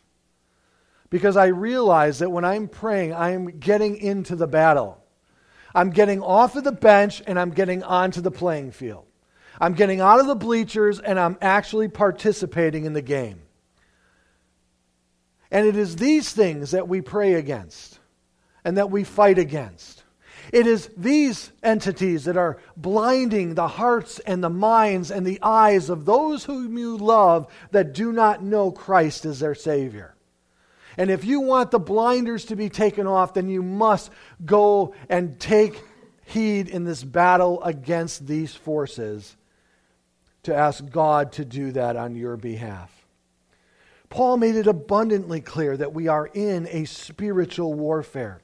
Because 1.10 1.36
I 1.36 1.48
realize 1.48 2.20
that 2.20 2.32
when 2.32 2.46
I'm 2.46 2.68
praying, 2.68 3.14
I'm 3.14 3.48
getting 3.60 3.98
into 3.98 4.36
the 4.36 4.48
battle. 4.48 5.04
I'm 5.74 5.90
getting 5.90 6.22
off 6.22 6.56
of 6.56 6.64
the 6.64 6.72
bench 6.72 7.22
and 7.26 7.40
I'm 7.40 7.52
getting 7.52 7.84
onto 7.84 8.22
the 8.22 8.32
playing 8.32 8.72
field. 8.72 9.06
I'm 9.60 9.74
getting 9.74 10.02
out 10.02 10.20
of 10.20 10.28
the 10.28 10.36
bleachers 10.36 11.00
and 11.00 11.20
I'm 11.20 11.38
actually 11.42 11.90
participating 11.90 12.86
in 12.86 12.94
the 12.94 13.02
game. 13.02 13.42
And 15.52 15.68
it 15.68 15.76
is 15.76 15.96
these 15.96 16.32
things 16.32 16.72
that 16.72 16.88
we 16.88 17.02
pray 17.02 17.34
against 17.34 18.00
and 18.64 18.78
that 18.78 18.92
we 18.92 19.04
fight 19.04 19.40
against. 19.40 20.04
It 20.52 20.66
is 20.66 20.90
these 20.98 21.52
entities 21.62 22.26
that 22.26 22.38
are 22.38 22.58
blinding 22.76 23.54
the 23.54 23.68
hearts 23.68 24.20
and 24.20 24.44
the 24.44 24.50
minds 24.50 25.12
and 25.12 25.26
the 25.26 25.40
eyes 25.42 25.90
of 25.90 26.06
those 26.06 26.44
whom 26.44 26.78
you 26.78 26.98
love 26.98 27.52
that 27.72 27.94
do 27.94 28.12
not 28.12 28.44
know 28.44 28.72
Christ 28.72 29.26
as 29.26 29.40
their 29.40 29.56
Savior. 29.56 30.16
And 30.98 31.10
if 31.12 31.24
you 31.24 31.40
want 31.40 31.72
the 31.72 31.80
blinders 31.80 32.46
to 32.46 32.56
be 32.56 32.70
taken 32.70 33.08
off, 33.08 33.34
then 33.34 33.48
you 33.48 33.62
must 33.62 34.12
go 34.44 34.96
and 35.08 35.40
take 35.40 35.82
heed 36.26 36.68
in 36.68 36.84
this 36.84 37.04
battle 37.04 37.64
against 37.64 38.28
these 38.28 38.54
forces 38.54 39.36
to 40.44 40.56
ask 40.56 40.88
God 40.90 41.34
to 41.34 41.46
do 41.46 41.72
that 41.74 41.96
on 41.96 42.16
your 42.16 42.38
behalf. 42.38 42.92
Paul 44.10 44.38
made 44.38 44.56
it 44.56 44.68
abundantly 44.68 45.42
clear 45.42 45.78
that 45.78 45.94
we 45.94 46.08
are 46.08 46.26
in 46.26 46.68
a 46.72 46.86
spiritual 46.86 47.74
warfare. 47.74 48.42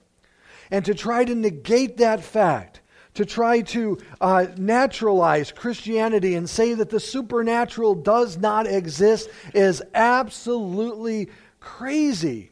And 0.71 0.85
to 0.85 0.93
try 0.93 1.25
to 1.25 1.35
negate 1.35 1.97
that 1.97 2.23
fact, 2.23 2.81
to 3.15 3.25
try 3.25 3.61
to 3.61 3.97
uh, 4.19 4.47
naturalize 4.57 5.51
Christianity 5.51 6.35
and 6.35 6.49
say 6.49 6.73
that 6.73 6.89
the 6.89 6.99
supernatural 6.99 7.95
does 7.95 8.37
not 8.37 8.67
exist, 8.67 9.29
is 9.53 9.81
absolutely 9.93 11.29
crazy 11.59 12.51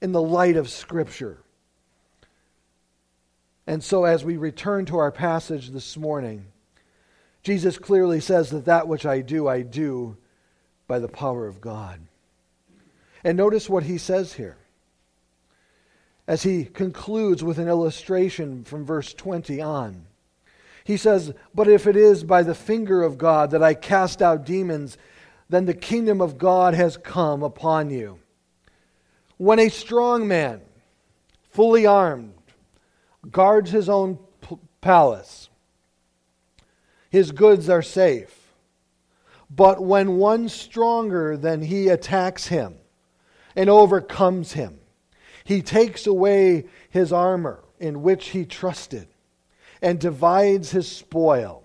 in 0.00 0.12
the 0.12 0.22
light 0.22 0.56
of 0.56 0.68
Scripture. 0.68 1.42
And 3.66 3.84
so, 3.84 4.04
as 4.04 4.24
we 4.24 4.36
return 4.36 4.86
to 4.86 4.96
our 4.96 5.12
passage 5.12 5.70
this 5.70 5.96
morning, 5.96 6.46
Jesus 7.42 7.78
clearly 7.78 8.20
says 8.20 8.50
that 8.50 8.64
that 8.64 8.88
which 8.88 9.04
I 9.04 9.20
do, 9.20 9.46
I 9.46 9.62
do 9.62 10.16
by 10.86 10.98
the 10.98 11.08
power 11.08 11.46
of 11.46 11.60
God. 11.60 12.00
And 13.22 13.36
notice 13.36 13.68
what 13.68 13.82
he 13.82 13.98
says 13.98 14.32
here. 14.32 14.56
As 16.28 16.42
he 16.42 16.64
concludes 16.66 17.42
with 17.42 17.58
an 17.58 17.68
illustration 17.68 18.62
from 18.62 18.84
verse 18.84 19.14
20 19.14 19.62
on. 19.62 20.04
He 20.84 20.98
says, 20.98 21.32
But 21.54 21.68
if 21.68 21.86
it 21.86 21.96
is 21.96 22.22
by 22.22 22.42
the 22.42 22.54
finger 22.54 23.02
of 23.02 23.16
God 23.16 23.50
that 23.52 23.62
I 23.62 23.72
cast 23.72 24.20
out 24.20 24.44
demons, 24.44 24.98
then 25.48 25.64
the 25.64 25.72
kingdom 25.72 26.20
of 26.20 26.36
God 26.36 26.74
has 26.74 26.98
come 26.98 27.42
upon 27.42 27.88
you. 27.88 28.20
When 29.38 29.58
a 29.58 29.70
strong 29.70 30.28
man, 30.28 30.60
fully 31.50 31.86
armed, 31.86 32.34
guards 33.30 33.70
his 33.70 33.88
own 33.88 34.18
palace, 34.82 35.48
his 37.08 37.32
goods 37.32 37.70
are 37.70 37.82
safe. 37.82 38.34
But 39.50 39.82
when 39.82 40.18
one 40.18 40.50
stronger 40.50 41.38
than 41.38 41.62
he 41.62 41.88
attacks 41.88 42.48
him 42.48 42.74
and 43.56 43.70
overcomes 43.70 44.52
him, 44.52 44.78
he 45.48 45.62
takes 45.62 46.06
away 46.06 46.66
his 46.90 47.10
armor 47.10 47.64
in 47.80 48.02
which 48.02 48.28
he 48.28 48.44
trusted 48.44 49.08
and 49.80 49.98
divides 49.98 50.72
his 50.72 50.86
spoil. 50.86 51.64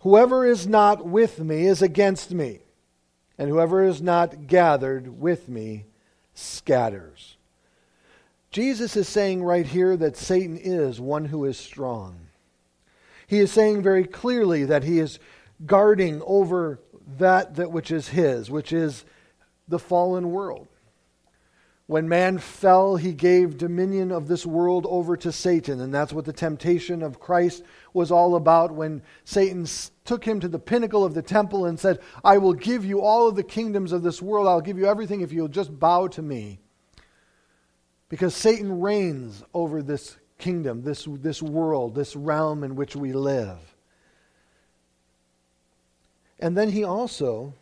Whoever 0.00 0.46
is 0.46 0.66
not 0.66 1.04
with 1.04 1.40
me 1.40 1.66
is 1.66 1.82
against 1.82 2.30
me, 2.30 2.60
and 3.36 3.50
whoever 3.50 3.84
is 3.84 4.00
not 4.00 4.46
gathered 4.46 5.20
with 5.20 5.46
me 5.46 5.84
scatters. 6.32 7.36
Jesus 8.50 8.96
is 8.96 9.06
saying 9.06 9.42
right 9.42 9.66
here 9.66 9.94
that 9.98 10.16
Satan 10.16 10.56
is 10.56 10.98
one 10.98 11.26
who 11.26 11.44
is 11.44 11.58
strong. 11.58 12.28
He 13.26 13.40
is 13.40 13.52
saying 13.52 13.82
very 13.82 14.04
clearly 14.04 14.64
that 14.64 14.84
he 14.84 15.00
is 15.00 15.18
guarding 15.66 16.22
over 16.24 16.80
that, 17.18 17.56
that 17.56 17.72
which 17.72 17.90
is 17.90 18.08
his, 18.08 18.50
which 18.50 18.72
is 18.72 19.04
the 19.68 19.78
fallen 19.78 20.30
world. 20.30 20.66
When 21.90 22.08
man 22.08 22.38
fell, 22.38 22.94
he 22.94 23.12
gave 23.12 23.58
dominion 23.58 24.12
of 24.12 24.28
this 24.28 24.46
world 24.46 24.86
over 24.88 25.16
to 25.16 25.32
Satan. 25.32 25.80
And 25.80 25.92
that's 25.92 26.12
what 26.12 26.24
the 26.24 26.32
temptation 26.32 27.02
of 27.02 27.18
Christ 27.18 27.64
was 27.92 28.12
all 28.12 28.36
about 28.36 28.70
when 28.70 29.02
Satan 29.24 29.66
took 30.04 30.24
him 30.24 30.38
to 30.38 30.46
the 30.46 30.60
pinnacle 30.60 31.04
of 31.04 31.14
the 31.14 31.20
temple 31.20 31.66
and 31.66 31.80
said, 31.80 31.98
I 32.22 32.38
will 32.38 32.52
give 32.52 32.84
you 32.84 33.00
all 33.00 33.26
of 33.26 33.34
the 33.34 33.42
kingdoms 33.42 33.90
of 33.90 34.04
this 34.04 34.22
world. 34.22 34.46
I'll 34.46 34.60
give 34.60 34.78
you 34.78 34.86
everything 34.86 35.20
if 35.20 35.32
you'll 35.32 35.48
just 35.48 35.80
bow 35.80 36.06
to 36.06 36.22
me. 36.22 36.60
Because 38.08 38.36
Satan 38.36 38.80
reigns 38.80 39.42
over 39.52 39.82
this 39.82 40.16
kingdom, 40.38 40.82
this, 40.82 41.08
this 41.10 41.42
world, 41.42 41.96
this 41.96 42.14
realm 42.14 42.62
in 42.62 42.76
which 42.76 42.94
we 42.94 43.12
live. 43.12 43.58
And 46.38 46.56
then 46.56 46.70
he 46.70 46.84
also 46.84 47.54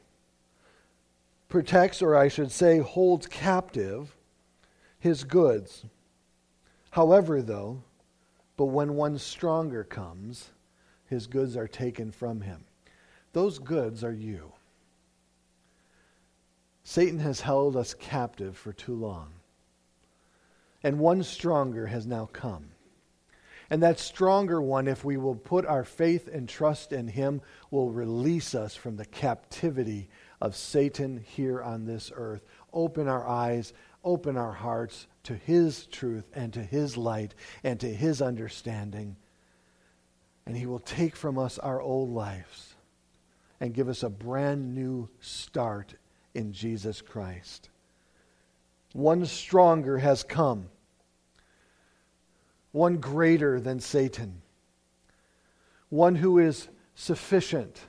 protects, 1.49 2.03
or 2.03 2.15
I 2.15 2.29
should 2.29 2.53
say, 2.53 2.81
holds 2.81 3.27
captive 3.27 4.15
his 4.99 5.25
goods. 5.25 5.85
However, 6.91 7.43
though, 7.43 7.83
but 8.57 8.67
when 8.67 8.95
one 8.95 9.19
stronger 9.19 9.85
comes, 9.85 10.51
his 11.07 11.27
goods 11.27 11.57
are 11.57 11.69
taken 11.69 12.11
from 12.11 12.41
him. 12.41 12.65
Those 13.33 13.59
goods 13.59 14.03
are 14.03 14.13
you. 14.13 14.53
Satan 16.83 17.19
has 17.19 17.41
held 17.41 17.77
us 17.77 17.95
captive 17.95 18.57
for 18.57 18.73
too 18.73 18.95
long. 18.95 19.29
And 20.83 20.99
one 20.99 21.23
stronger 21.23 21.87
has 21.87 22.07
now 22.07 22.27
come. 22.33 22.71
And 23.71 23.83
that 23.83 23.99
stronger 23.99 24.63
one, 24.63 24.89
if 24.89 25.05
we 25.05 25.19
will 25.19 25.35
put 25.35 25.67
our 25.67 25.85
faith 25.85 26.29
and 26.33 26.49
trust 26.49 26.93
in 26.93 27.07
him, 27.07 27.43
will 27.71 27.91
release 27.91 28.55
us 28.55 28.75
from 28.75 28.97
the 28.97 29.05
captivity 29.05 30.09
of 30.41 30.57
Satan 30.57 31.19
here 31.19 31.61
on 31.61 31.85
this 31.85 32.11
earth. 32.15 32.47
Open 32.73 33.09
our 33.09 33.27
eyes, 33.27 33.75
open 34.05 34.37
our 34.37 34.53
hearts 34.53 35.07
to 35.25 35.35
his 35.35 35.87
truth 35.87 36.25
and 36.35 36.53
to 36.53 36.63
his 36.63 36.97
light 36.97 37.35
and 37.63 37.79
to 37.81 37.93
his 37.93 38.23
understanding. 38.23 39.17
And 40.47 40.57
he 40.57 40.67
will 40.67 40.79
take 40.79 41.17
from 41.17 41.39
us 41.39 41.59
our 41.59 41.81
old 41.81 42.11
lives 42.11 42.75
and 43.61 43.75
give 43.75 43.89
us 43.89 44.03
a 44.03 44.09
brand 44.09 44.75
new 44.75 45.09
start 45.21 45.95
in 46.35 46.53
Jesus 46.53 47.03
Christ. 47.03 47.69
One 48.93 49.27
stronger 49.27 49.99
has 49.99 50.23
come, 50.23 50.71
one 52.73 52.99
greater 52.99 53.61
than 53.61 53.81
Satan, 53.81 54.41
one 55.91 56.15
who 56.15 56.39
is 56.39 56.69
sufficient 56.95 57.81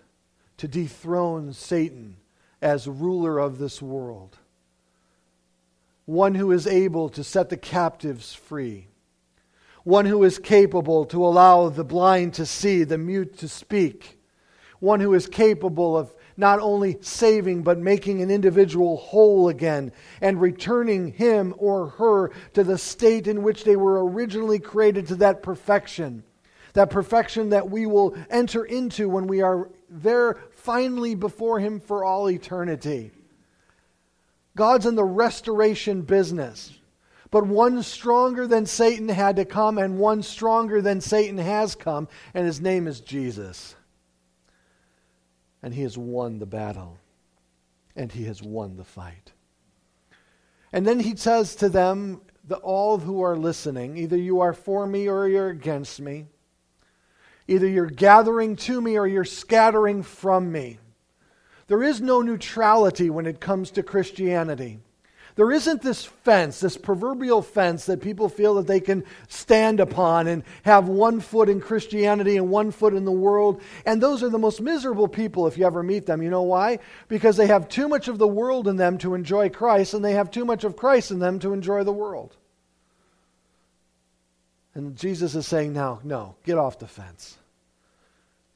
to 0.58 0.68
dethrone 0.68 1.54
Satan 1.54 2.18
as 2.62 2.88
ruler 2.88 3.40
of 3.40 3.58
this 3.58 3.82
world, 3.82 4.38
one 6.10 6.34
who 6.34 6.52
is 6.52 6.66
able 6.66 7.08
to 7.08 7.24
set 7.24 7.50
the 7.50 7.58
captives 7.58 8.34
free, 8.34 8.88
one 9.84 10.08
who 10.08 10.24
is 10.24 10.40
capable 10.40 11.06
to 11.06 11.24
allow 11.24 11.70
the 11.70 11.84
blind 11.84 12.34
to 12.34 12.48
see, 12.48 12.84
the 12.84 12.98
mute 12.98 13.38
to 13.38 13.48
speak, 13.48 14.18
one 14.80 15.00
who 15.00 15.14
is 15.14 15.28
capable 15.28 15.96
of 15.96 16.12
not 16.36 16.58
only 16.60 16.98
saving, 17.02 17.62
but 17.62 17.78
making 17.78 18.24
an 18.24 18.32
individual 18.32 18.98
whole 18.98 19.50
again 19.50 19.92
and 20.20 20.42
returning 20.42 21.14
him 21.14 21.54
or 21.60 21.90
her 21.90 22.32
to 22.56 22.64
the 22.64 22.80
state 22.80 23.28
in 23.28 23.44
which 23.44 23.64
they 23.64 23.76
were 23.76 24.04
originally 24.04 24.58
created 24.58 25.06
to 25.06 25.16
that 25.16 25.44
perfection. 25.44 26.24
That 26.74 26.90
perfection 26.90 27.50
that 27.50 27.70
we 27.70 27.86
will 27.86 28.18
enter 28.32 28.66
into 28.66 29.08
when 29.10 29.28
we 29.28 29.44
are 29.44 29.70
there 29.92 30.40
finally 30.54 31.14
before 31.14 31.60
him 31.60 31.80
for 31.80 32.04
all 32.04 32.32
eternity. 32.32 33.12
God's 34.60 34.86
in 34.86 34.96
the 34.96 35.04
restoration 35.04 36.04
business. 36.04 36.78
But 37.32 37.48
one 37.48 37.82
stronger 37.84 38.46
than 38.48 38.66
Satan 38.66 39.10
had 39.10 39.36
to 39.38 39.46
come, 39.46 39.78
and 39.78 39.98
one 39.98 40.22
stronger 40.22 40.82
than 40.82 41.02
Satan 41.02 41.38
has 41.38 41.76
come, 41.76 42.08
and 42.34 42.46
his 42.46 42.62
name 42.62 42.88
is 42.88 43.02
Jesus 43.02 43.76
and 45.62 45.74
he 45.74 45.82
has 45.84 45.98
won 45.98 46.40
the 46.40 46.46
battle 46.46 46.98
and 47.96 48.12
he 48.12 48.26
has 48.26 48.42
won 48.42 48.78
the 48.78 48.84
fight. 48.84 49.34
And 50.72 50.86
then 50.86 51.00
he 51.00 51.16
says 51.16 51.56
to 51.56 51.70
them, 51.70 52.22
the, 52.48 52.58
all 52.58 52.98
who 53.00 53.22
are 53.22 53.36
listening, 53.36 53.98
either 53.98 54.18
you 54.18 54.42
are 54.42 54.54
for 54.54 54.88
me 54.88 55.08
or 55.10 55.28
you're 55.28 55.50
against 55.50 56.00
me. 56.00 56.28
Either 57.48 57.68
you're 57.68 57.88
gathering 57.88 58.56
to 58.56 58.80
me 58.80 58.98
or 58.98 59.08
you're 59.08 59.26
scattering 59.26 60.04
from 60.04 60.52
me. 60.52 60.78
There 61.70 61.84
is 61.84 62.02
no 62.02 62.22
neutrality 62.22 63.10
when 63.10 63.28
it 63.28 63.40
comes 63.40 63.72
to 63.72 63.84
Christianity. 63.84 64.80
There 65.36 65.52
isn't 65.52 65.84
this 65.84 66.04
fence, 66.04 66.60
this 66.60 66.76
proverbial 66.76 67.44
fence 67.44 67.86
that 67.86 68.02
people 68.02 68.28
feel 68.28 68.56
that 68.56 68.68
they 68.68 68.80
can 68.80 69.06
stand 69.30 69.80
upon 69.80 70.28
and 70.28 70.44
have 70.64 70.90
one 70.90 71.22
foot 71.22 71.48
in 71.48 71.62
Christianity 71.62 72.36
and 72.36 72.50
one 72.50 72.72
foot 72.72 72.94
in 72.94 73.06
the 73.06 73.12
world. 73.12 73.62
And 73.86 74.02
those 74.02 74.24
are 74.24 74.30
the 74.30 74.40
most 74.40 74.60
miserable 74.60 75.08
people 75.08 75.48
if 75.48 75.58
you 75.58 75.66
ever 75.66 75.84
meet 75.84 76.08
them. 76.08 76.22
You 76.24 76.30
know 76.30 76.42
why? 76.42 76.80
Because 77.08 77.38
they 77.38 77.48
have 77.48 77.70
too 77.70 77.88
much 77.88 78.08
of 78.08 78.18
the 78.18 78.28
world 78.28 78.68
in 78.68 78.76
them 78.76 78.98
to 78.98 79.14
enjoy 79.14 79.50
Christ, 79.50 79.94
and 79.94 80.04
they 80.04 80.14
have 80.14 80.32
too 80.32 80.44
much 80.44 80.64
of 80.64 80.76
Christ 80.76 81.12
in 81.12 81.20
them 81.20 81.40
to 81.40 81.54
enjoy 81.54 81.84
the 81.84 81.94
world. 81.94 82.36
And 84.74 84.98
Jesus 84.98 85.36
is 85.36 85.48
saying 85.48 85.72
now, 85.72 86.02
no, 86.04 86.36
get 86.44 86.58
off 86.58 86.80
the 86.80 86.88
fence. 86.88 87.38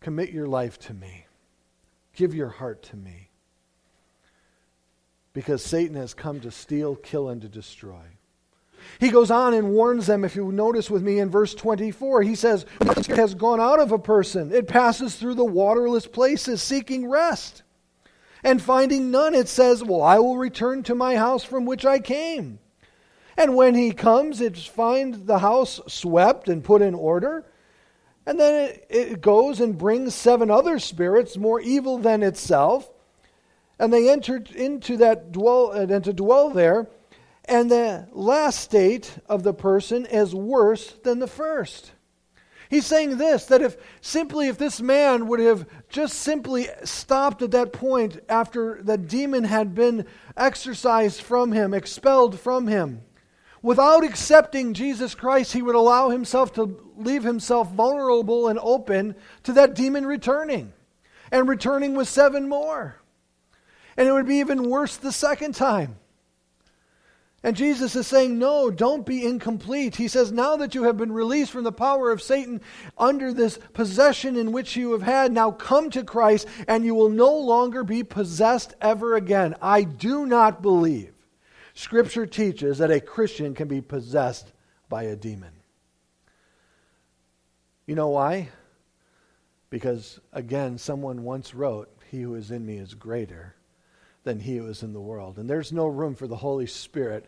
Commit 0.02 0.32
your 0.32 0.47
life 0.47 0.80
to 0.80 0.93
me. 0.93 1.28
Give 2.15 2.36
your 2.36 2.49
heart 2.49 2.84
to 2.84 2.95
me 2.95 3.30
because 5.34 5.63
Satan 5.63 5.95
has 5.95 6.13
come 6.13 6.39
to 6.41 6.52
steal, 6.52 6.95
kill, 6.95 7.30
and 7.30 7.41
to 7.41 7.47
destroy. 7.47 8.04
He 8.99 9.10
goes 9.10 9.32
on 9.32 9.54
and 9.54 9.71
warns 9.71 10.08
them, 10.08 10.23
if 10.23 10.36
you 10.36 10.52
notice 10.52 10.89
with 10.89 11.02
me 11.02 11.19
in 11.19 11.30
verse 11.30 11.56
24, 11.56 12.21
he 12.23 12.36
says, 12.36 12.65
It 12.82 13.08
has 13.08 13.34
gone 13.34 13.60
out 13.60 13.80
of 13.80 13.91
a 13.91 13.99
person. 13.99 14.54
It 14.54 14.67
passes 14.67 15.15
through 15.15 15.36
the 15.36 15.45
waterless 15.45 16.06
places 16.06 16.62
seeking 16.62 17.10
rest. 17.10 17.63
And 18.43 18.62
finding 18.62 19.10
none, 19.10 19.34
it 19.34 19.47
says, 19.47 19.84
Well, 19.84 20.02
I 20.02 20.19
will 20.19 20.38
return 20.38 20.84
to 20.84 20.95
my 20.95 21.15
house 21.15 21.43
from 21.43 21.65
which 21.65 21.86
I 21.86 21.99
came. 21.99 22.60
And 23.38 23.56
when 23.56 23.73
he 23.73 23.91
comes, 23.91 24.41
it 24.41 24.58
finds 24.58 25.23
the 25.23 25.39
house 25.39 25.80
swept 25.88 26.49
and 26.49 26.63
put 26.63 26.82
in 26.82 26.93
order. 26.93 27.45
And 28.25 28.39
then 28.39 28.69
it, 28.69 28.86
it 28.89 29.21
goes 29.21 29.59
and 29.59 29.77
brings 29.77 30.15
seven 30.15 30.49
other 30.49 30.79
spirits 30.79 31.38
more 31.38 31.59
evil 31.59 31.97
than 31.97 32.23
itself. 32.23 32.89
And 33.79 33.91
they 33.91 34.09
entered 34.09 34.51
into 34.51 34.97
that 34.97 35.31
dwell 35.31 35.71
uh, 35.71 35.86
and 35.88 36.03
to 36.03 36.13
dwell 36.13 36.49
there. 36.49 36.88
And 37.45 37.69
the 37.69 38.07
last 38.12 38.59
state 38.59 39.12
of 39.27 39.43
the 39.43 39.53
person 39.53 40.05
is 40.05 40.33
worse 40.33 40.93
than 41.03 41.19
the 41.19 41.27
first. 41.27 41.91
He's 42.69 42.86
saying 42.86 43.17
this 43.17 43.45
that 43.45 43.62
if 43.62 43.77
simply 44.01 44.47
if 44.47 44.57
this 44.57 44.81
man 44.81 45.27
would 45.27 45.39
have 45.39 45.67
just 45.89 46.19
simply 46.19 46.69
stopped 46.83 47.41
at 47.41 47.51
that 47.51 47.73
point 47.73 48.19
after 48.29 48.81
the 48.81 48.97
demon 48.97 49.43
had 49.43 49.75
been 49.75 50.07
exorcised 50.36 51.21
from 51.21 51.51
him 51.51 51.73
expelled 51.73 52.39
from 52.39 52.65
him 52.65 53.01
without 53.63 54.04
accepting 54.04 54.76
jesus 54.76 55.15
christ 55.15 55.54
he 55.54 55.63
would 55.63 55.73
allow 55.73 56.10
himself 56.10 56.54
to 56.54 56.80
leave 56.95 57.23
himself 57.23 57.71
vulnerable 57.71 58.47
and 58.47 58.60
open 58.62 59.15
to 59.41 59.52
that 59.54 59.73
demon 59.73 60.06
returning 60.06 60.71
and 61.32 61.49
returning 61.49 61.95
with 61.95 62.08
seven 62.08 62.47
more 62.47 62.97
and 63.97 64.08
it 64.08 64.12
would 64.12 64.28
be 64.28 64.38
even 64.38 64.69
worse 64.69 64.97
the 64.97 65.12
second 65.12 65.56
time. 65.56 65.97
And 67.45 67.58
Jesus 67.58 67.95
is 67.95 68.08
saying, 68.08 68.39
No, 68.39 68.71
don't 68.71 69.06
be 69.06 69.26
incomplete. 69.26 69.97
He 69.97 70.08
says, 70.08 70.32
Now 70.32 70.56
that 70.58 70.73
you 70.73 70.84
have 70.84 70.97
been 70.97 71.12
released 71.12 71.52
from 71.52 71.65
the 71.65 71.73
power 71.73 72.10
of 72.10 72.21
Satan 72.21 72.62
under 72.97 73.34
this 73.34 73.60
possession 73.73 74.38
in 74.38 74.54
which 74.54 74.78
you 74.78 74.93
have 74.93 75.02
had, 75.02 75.34
now 75.34 75.52
come 75.52 75.89
to 75.89 76.04
Christ 76.04 76.47
and 76.67 76.86
you 76.86 76.95
will 76.95 77.10
no 77.10 77.36
longer 77.36 77.84
be 77.84 78.04
possessed 78.04 78.73
ever 78.80 79.15
again. 79.15 79.56
I 79.62 79.84
do 79.84 80.26
not 80.26 80.62
believe 80.62 81.12
Scripture 81.73 82.25
teaches 82.25 82.77
that 82.77 82.91
a 82.91 82.99
Christian 82.99 83.55
can 83.55 83.67
be 83.67 83.81
possessed 83.81 84.51
by 84.89 85.03
a 85.03 85.15
demon. 85.15 85.53
You 87.86 87.95
know 87.95 88.09
why? 88.09 88.49
Because, 89.69 90.19
again, 90.31 90.77
someone 90.77 91.23
once 91.23 91.53
wrote, 91.53 91.89
He 92.12 92.21
who 92.21 92.36
is 92.36 92.51
in 92.51 92.65
me 92.65 92.77
is 92.77 92.93
greater 92.93 93.55
than 94.23 94.39
he 94.39 94.57
who 94.57 94.67
is 94.67 94.83
in 94.83 94.93
the 94.93 95.01
world. 95.01 95.38
And 95.38 95.49
there's 95.49 95.73
no 95.73 95.88
room 95.88 96.15
for 96.15 96.27
the 96.27 96.36
Holy 96.36 96.67
Spirit 96.67 97.27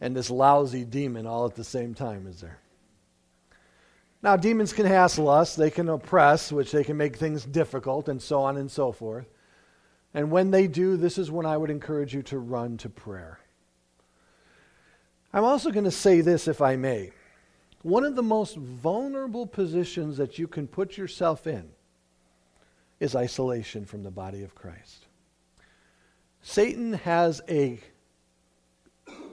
and 0.00 0.16
this 0.16 0.30
lousy 0.30 0.84
demon 0.84 1.26
all 1.26 1.44
at 1.44 1.54
the 1.54 1.64
same 1.64 1.94
time, 1.94 2.26
is 2.26 2.40
there? 2.40 2.58
Now, 4.22 4.36
demons 4.36 4.72
can 4.72 4.86
hassle 4.86 5.28
us, 5.28 5.54
they 5.54 5.70
can 5.70 5.88
oppress, 5.88 6.52
which 6.52 6.72
they 6.72 6.84
can 6.84 6.96
make 6.96 7.16
things 7.16 7.44
difficult, 7.44 8.08
and 8.08 8.20
so 8.20 8.40
on 8.40 8.56
and 8.56 8.70
so 8.70 8.92
forth. 8.92 9.26
And 10.12 10.30
when 10.30 10.50
they 10.50 10.66
do, 10.66 10.96
this 10.96 11.18
is 11.18 11.30
when 11.30 11.46
I 11.46 11.56
would 11.56 11.70
encourage 11.70 12.14
you 12.14 12.22
to 12.24 12.38
run 12.38 12.76
to 12.78 12.88
prayer. 12.88 13.38
I'm 15.32 15.44
also 15.44 15.70
going 15.70 15.84
to 15.84 15.90
say 15.90 16.20
this, 16.20 16.48
if 16.48 16.60
I 16.60 16.76
may. 16.76 17.12
One 17.82 18.04
of 18.04 18.16
the 18.16 18.22
most 18.22 18.56
vulnerable 18.56 19.46
positions 19.46 20.16
that 20.18 20.38
you 20.38 20.48
can 20.48 20.66
put 20.66 20.96
yourself 20.96 21.46
in 21.46 21.70
is 22.98 23.16
isolation 23.16 23.86
from 23.86 24.02
the 24.02 24.10
body 24.10 24.42
of 24.42 24.54
Christ. 24.54 25.06
Satan 26.42 26.92
has 26.92 27.40
a 27.48 27.80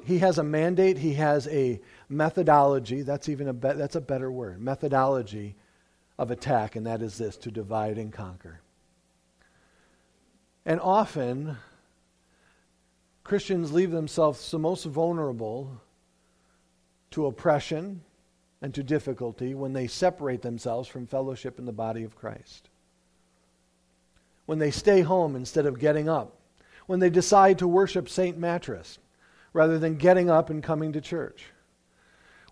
he 0.06 0.20
has 0.20 0.38
a 0.38 0.44
mandate, 0.44 0.98
he 0.98 1.16
has 1.16 1.50
a 1.50 1.82
methodology, 2.08 3.02
that's 3.02 3.28
even 3.28 3.50
a 3.50 3.54
be, 3.54 3.74
that's 3.74 3.98
a 3.98 4.02
better 4.02 4.32
word, 4.32 4.62
methodology 4.62 5.56
of 6.18 6.32
attack 6.32 6.78
and 6.78 6.86
that 6.86 7.02
is 7.02 7.18
this 7.18 7.36
to 7.38 7.52
divide 7.52 7.98
and 7.98 8.14
conquer. 8.14 8.62
And 10.66 10.80
often 10.80 11.58
Christians 13.26 13.74
leave 13.74 13.92
themselves 13.92 14.50
the 14.50 14.60
most 14.60 14.86
vulnerable 14.86 15.82
to 17.12 17.26
oppression 17.26 18.02
and 18.62 18.74
to 18.74 18.84
difficulty 18.84 19.54
when 19.54 19.74
they 19.74 19.88
separate 19.88 20.42
themselves 20.42 20.88
from 20.88 21.08
fellowship 21.08 21.60
in 21.60 21.66
the 21.66 21.72
body 21.72 22.04
of 22.04 22.16
Christ. 22.16 22.70
When 24.46 24.60
they 24.60 24.72
stay 24.72 25.02
home 25.02 25.36
instead 25.36 25.66
of 25.66 25.80
getting 25.80 26.10
up 26.10 26.38
when 26.88 27.00
they 27.00 27.10
decide 27.10 27.60
to 27.60 27.68
worship 27.68 28.10
St. 28.10 28.38
Mattress 28.38 28.98
rather 29.54 29.78
than 29.78 29.98
getting 29.98 30.30
up 30.30 30.50
and 30.50 30.64
coming 30.64 30.94
to 30.94 31.02
church. 31.02 31.46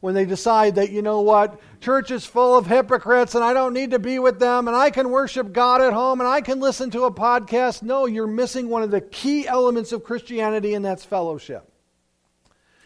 when 0.01 0.13
they 0.13 0.25
decide 0.25 0.75
that, 0.75 0.91
you 0.91 1.01
know 1.01 1.21
what, 1.21 1.59
church 1.81 2.11
is 2.11 2.25
full 2.25 2.55
of 2.55 2.67
hypocrites 2.67 3.33
and 3.33 3.43
I 3.43 3.53
don't 3.53 3.73
need 3.73 3.91
to 3.91 3.97
be 3.97 4.19
with 4.19 4.39
them 4.39 4.67
and 4.67 4.77
I 4.77 4.91
can 4.91 5.09
worship 5.09 5.51
God 5.51 5.81
at 5.81 5.93
home 5.93 6.19
and 6.19 6.27
I 6.27 6.41
can 6.41 6.59
listen 6.59 6.91
to 6.91 7.05
a 7.05 7.11
podcast. 7.11 7.81
No, 7.81 8.05
you're 8.05 8.27
missing 8.27 8.69
one 8.69 8.83
of 8.83 8.91
the 8.91 9.01
key 9.01 9.47
elements 9.47 9.91
of 9.91 10.03
Christianity, 10.03 10.75
and 10.75 10.85
that's 10.85 11.03
fellowship. 11.03 11.71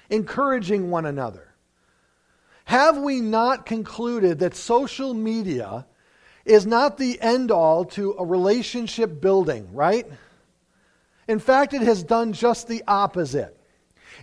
Encouraging 0.09 0.91
one 0.91 1.05
another. 1.05 1.48
Have 2.69 2.99
we 2.99 3.19
not 3.19 3.65
concluded 3.65 4.37
that 4.39 4.55
social 4.55 5.15
media 5.15 5.87
is 6.45 6.67
not 6.67 6.99
the 6.99 7.19
end 7.19 7.49
all 7.49 7.85
to 7.85 8.13
a 8.19 8.23
relationship 8.23 9.19
building, 9.19 9.73
right? 9.73 10.05
In 11.27 11.39
fact, 11.39 11.73
it 11.73 11.81
has 11.81 12.03
done 12.03 12.31
just 12.31 12.67
the 12.67 12.83
opposite. 12.87 13.59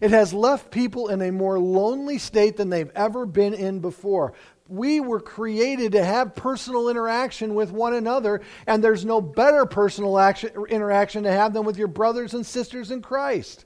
It 0.00 0.12
has 0.12 0.32
left 0.32 0.70
people 0.70 1.08
in 1.08 1.22
a 1.22 1.32
more 1.32 1.58
lonely 1.58 2.18
state 2.18 2.56
than 2.56 2.70
they've 2.70 2.92
ever 2.94 3.26
been 3.26 3.52
in 3.52 3.80
before. 3.80 4.34
We 4.68 5.00
were 5.00 5.18
created 5.18 5.90
to 5.92 6.04
have 6.04 6.36
personal 6.36 6.88
interaction 6.88 7.56
with 7.56 7.72
one 7.72 7.94
another, 7.94 8.42
and 8.68 8.82
there's 8.82 9.04
no 9.04 9.20
better 9.20 9.66
personal 9.66 10.20
action, 10.20 10.52
interaction 10.68 11.24
to 11.24 11.32
have 11.32 11.52
than 11.52 11.64
with 11.64 11.78
your 11.78 11.88
brothers 11.88 12.32
and 12.32 12.46
sisters 12.46 12.92
in 12.92 13.02
Christ. 13.02 13.64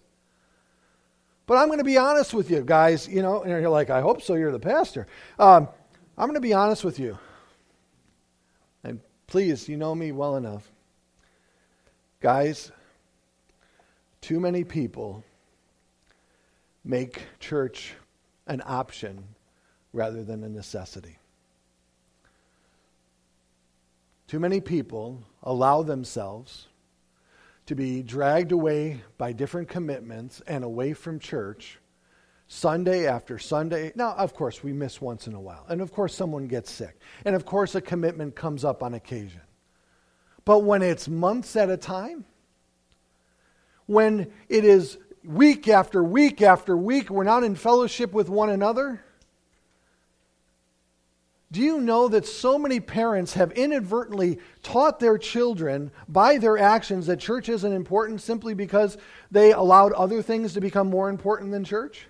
But 1.51 1.57
I'm 1.57 1.67
going 1.67 1.79
to 1.79 1.85
be 1.85 1.99
honest 1.99 2.33
with 2.33 2.49
you, 2.49 2.63
guys. 2.63 3.09
You 3.09 3.23
know, 3.23 3.43
and 3.43 3.51
you're 3.51 3.69
like, 3.69 3.91
I 3.91 4.01
hope 4.01 4.23
so. 4.23 4.35
You're 4.35 4.53
the 4.53 4.61
pastor. 4.61 5.09
Um, 5.37 5.67
I'm 6.17 6.29
going 6.29 6.37
to 6.37 6.41
be 6.41 6.53
honest 6.53 6.85
with 6.85 7.01
you. 7.01 7.19
And 8.85 9.01
please, 9.27 9.69
you 9.69 9.77
know 9.77 9.93
me 9.93 10.13
well 10.13 10.37
enough. 10.37 10.71
Guys, 12.21 12.71
too 14.21 14.39
many 14.39 14.63
people 14.63 15.25
make 16.85 17.21
church 17.41 17.95
an 18.47 18.63
option 18.65 19.25
rather 19.93 20.23
than 20.23 20.45
a 20.45 20.49
necessity. 20.49 21.19
Too 24.29 24.39
many 24.39 24.61
people 24.61 25.25
allow 25.43 25.83
themselves 25.83 26.69
to 27.71 27.77
be 27.77 28.03
dragged 28.03 28.51
away 28.51 29.01
by 29.17 29.31
different 29.31 29.69
commitments 29.69 30.43
and 30.49 30.65
away 30.65 30.93
from 30.93 31.21
church 31.21 31.79
Sunday 32.49 33.07
after 33.07 33.39
Sunday. 33.39 33.93
Now, 33.95 34.13
of 34.15 34.35
course, 34.35 34.65
we 34.65 34.73
miss 34.73 35.01
once 35.01 35.29
in 35.29 35.35
a 35.35 35.41
while. 35.41 35.65
And 35.69 35.81
of 35.81 35.93
course, 35.93 36.13
someone 36.13 36.49
gets 36.49 36.69
sick. 36.69 36.99
And 37.25 37.37
of 37.37 37.47
course, 37.47 37.77
a 37.77 37.81
commitment 37.81 38.35
comes 38.35 38.65
up 38.65 38.83
on 38.83 38.95
occasion. 38.95 39.43
But 40.45 40.65
when 40.65 40.83
it's 40.83 41.07
months 41.07 41.55
at 41.55 41.71
a 41.71 41.77
time, 41.77 42.25
when 43.87 44.33
it 44.49 44.65
is 44.65 44.99
week 45.23 45.69
after 45.69 46.03
week 46.03 46.43
after 46.43 46.77
week, 46.77 47.09
we're 47.09 47.23
not 47.23 47.45
in 47.45 47.55
fellowship 47.55 48.13
with 48.13 48.29
one 48.29 48.51
another? 48.51 49.01
Do 51.53 51.61
you 51.61 51.81
know 51.81 52.07
that 52.09 52.27
so 52.27 52.59
many 52.59 52.79
parents 52.79 53.35
have 53.35 53.51
inadvertently 53.53 54.39
taught 54.63 55.01
their 55.01 55.19
children 55.19 55.91
by 56.09 56.39
their 56.39 56.57
actions 56.57 57.07
that 57.07 57.19
church 57.19 57.49
isn't 57.49 57.73
important 57.73 58.21
simply 58.21 58.55
because 58.55 58.97
they 59.33 59.53
allowed 59.53 59.93
other 59.93 60.23
things 60.23 60.53
to 60.55 60.61
become 60.61 60.89
more 60.89 61.09
important 61.09 61.51
than 61.51 61.65
church? 61.65 62.07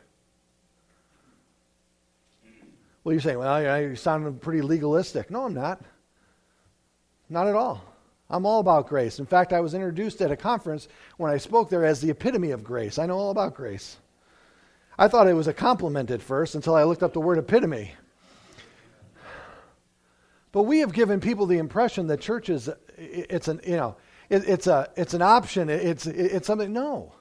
Well, 3.03 3.14
you're 3.14 3.22
saying, 3.22 3.38
well, 3.38 3.80
you 3.80 3.97
sound 3.97 4.43
pretty 4.43 4.61
legalistic. 4.61 5.30
No, 5.30 5.45
I'm 5.45 5.55
not. 5.55 5.80
Not 7.30 7.47
at 7.47 7.55
all. 7.55 7.82
I'm 8.28 8.45
all 8.45 8.61
about 8.61 8.88
grace. 8.88 9.18
In 9.18 9.26
fact, 9.26 9.55
I 9.55 9.61
was 9.61 9.72
introduced 9.72 10.20
at 10.20 10.30
a 10.30 10.36
conference 10.36 10.86
when 11.16 11.32
I 11.32 11.38
spoke 11.38 11.70
there 11.70 11.86
as 11.86 12.01
the 12.01 12.11
epitome 12.11 12.51
of 12.51 12.62
grace. 12.62 12.99
I 12.99 13.07
know 13.07 13.16
all 13.16 13.30
about 13.30 13.55
grace. 13.55 13.97
I 14.99 15.09
thought 15.09 15.28
it 15.28 15.34
was 15.34 15.49
a 15.49 15.55
compliment 15.55 16.11
at 16.11 16.20
first 16.20 16.55
until 16.55 16.74
I 16.74 16.82
looked 16.82 17.03
up 17.03 17.14
the 17.14 17.20
word 17.20 17.38
epitome. 17.38 17.95
But 20.53 20.64
we 20.64 20.80
have 20.80 20.92
given 20.92 21.20
people 21.20 21.46
the 21.46 21.59
impression 21.59 22.09
that 22.09 22.20
church 22.20 22.48
is 22.48 22.68
it's 22.96 23.48
an 23.48 23.61
you 23.64 23.76
know 23.76 23.96
it, 24.28 24.48
it's 24.48 24.66
a 24.66 24.90
it's 24.96 25.14
an 25.14 25.22
option. 25.22 25.68
It's 25.68 26.07
it's 26.07 26.46
something. 26.46 26.72
No, 26.72 27.14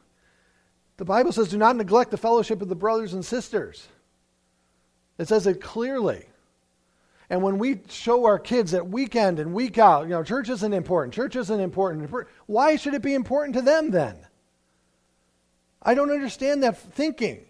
the 0.98 1.06
Bible 1.06 1.32
says, 1.32 1.50
"Do 1.50 1.58
not 1.58 1.76
neglect 1.76 2.12
the 2.12 2.18
fellowship 2.18 2.62
of 2.62 2.70
the 2.70 2.76
brothers 2.76 3.14
and 3.14 3.24
sisters." 3.24 3.88
It 5.18 5.28
says 5.28 5.46
it 5.46 5.62
clearly. 5.62 6.26
And 7.30 7.44
when 7.44 7.60
we 7.60 7.82
show 7.90 8.26
our 8.26 8.40
kids 8.40 8.72
that 8.72 8.88
weekend 8.88 9.40
and 9.40 9.54
week 9.54 9.78
out, 9.78 10.04
you 10.04 10.10
know, 10.10 10.24
church 10.24 10.50
isn't 10.50 10.74
important, 10.74 11.14
church 11.14 11.36
isn't 11.36 11.60
important, 11.60 12.10
why 12.48 12.76
should 12.76 12.96
it 12.96 13.04
be 13.04 13.14
important 13.14 13.56
to 13.56 13.62
them 13.62 13.92
then? 13.92 14.18
I 15.82 15.94
don't 15.94 16.10
understand 16.10 16.64
that 16.64 16.78
thinking. 16.78 17.46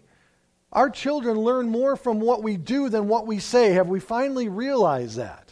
Our 0.72 0.90
children 0.90 1.38
learn 1.38 1.68
more 1.68 1.96
from 1.96 2.20
what 2.20 2.42
we 2.42 2.56
do 2.56 2.88
than 2.88 3.08
what 3.08 3.26
we 3.26 3.38
say. 3.38 3.72
Have 3.72 3.88
we 3.88 4.00
finally 4.00 4.48
realized 4.48 5.16
that? 5.16 5.49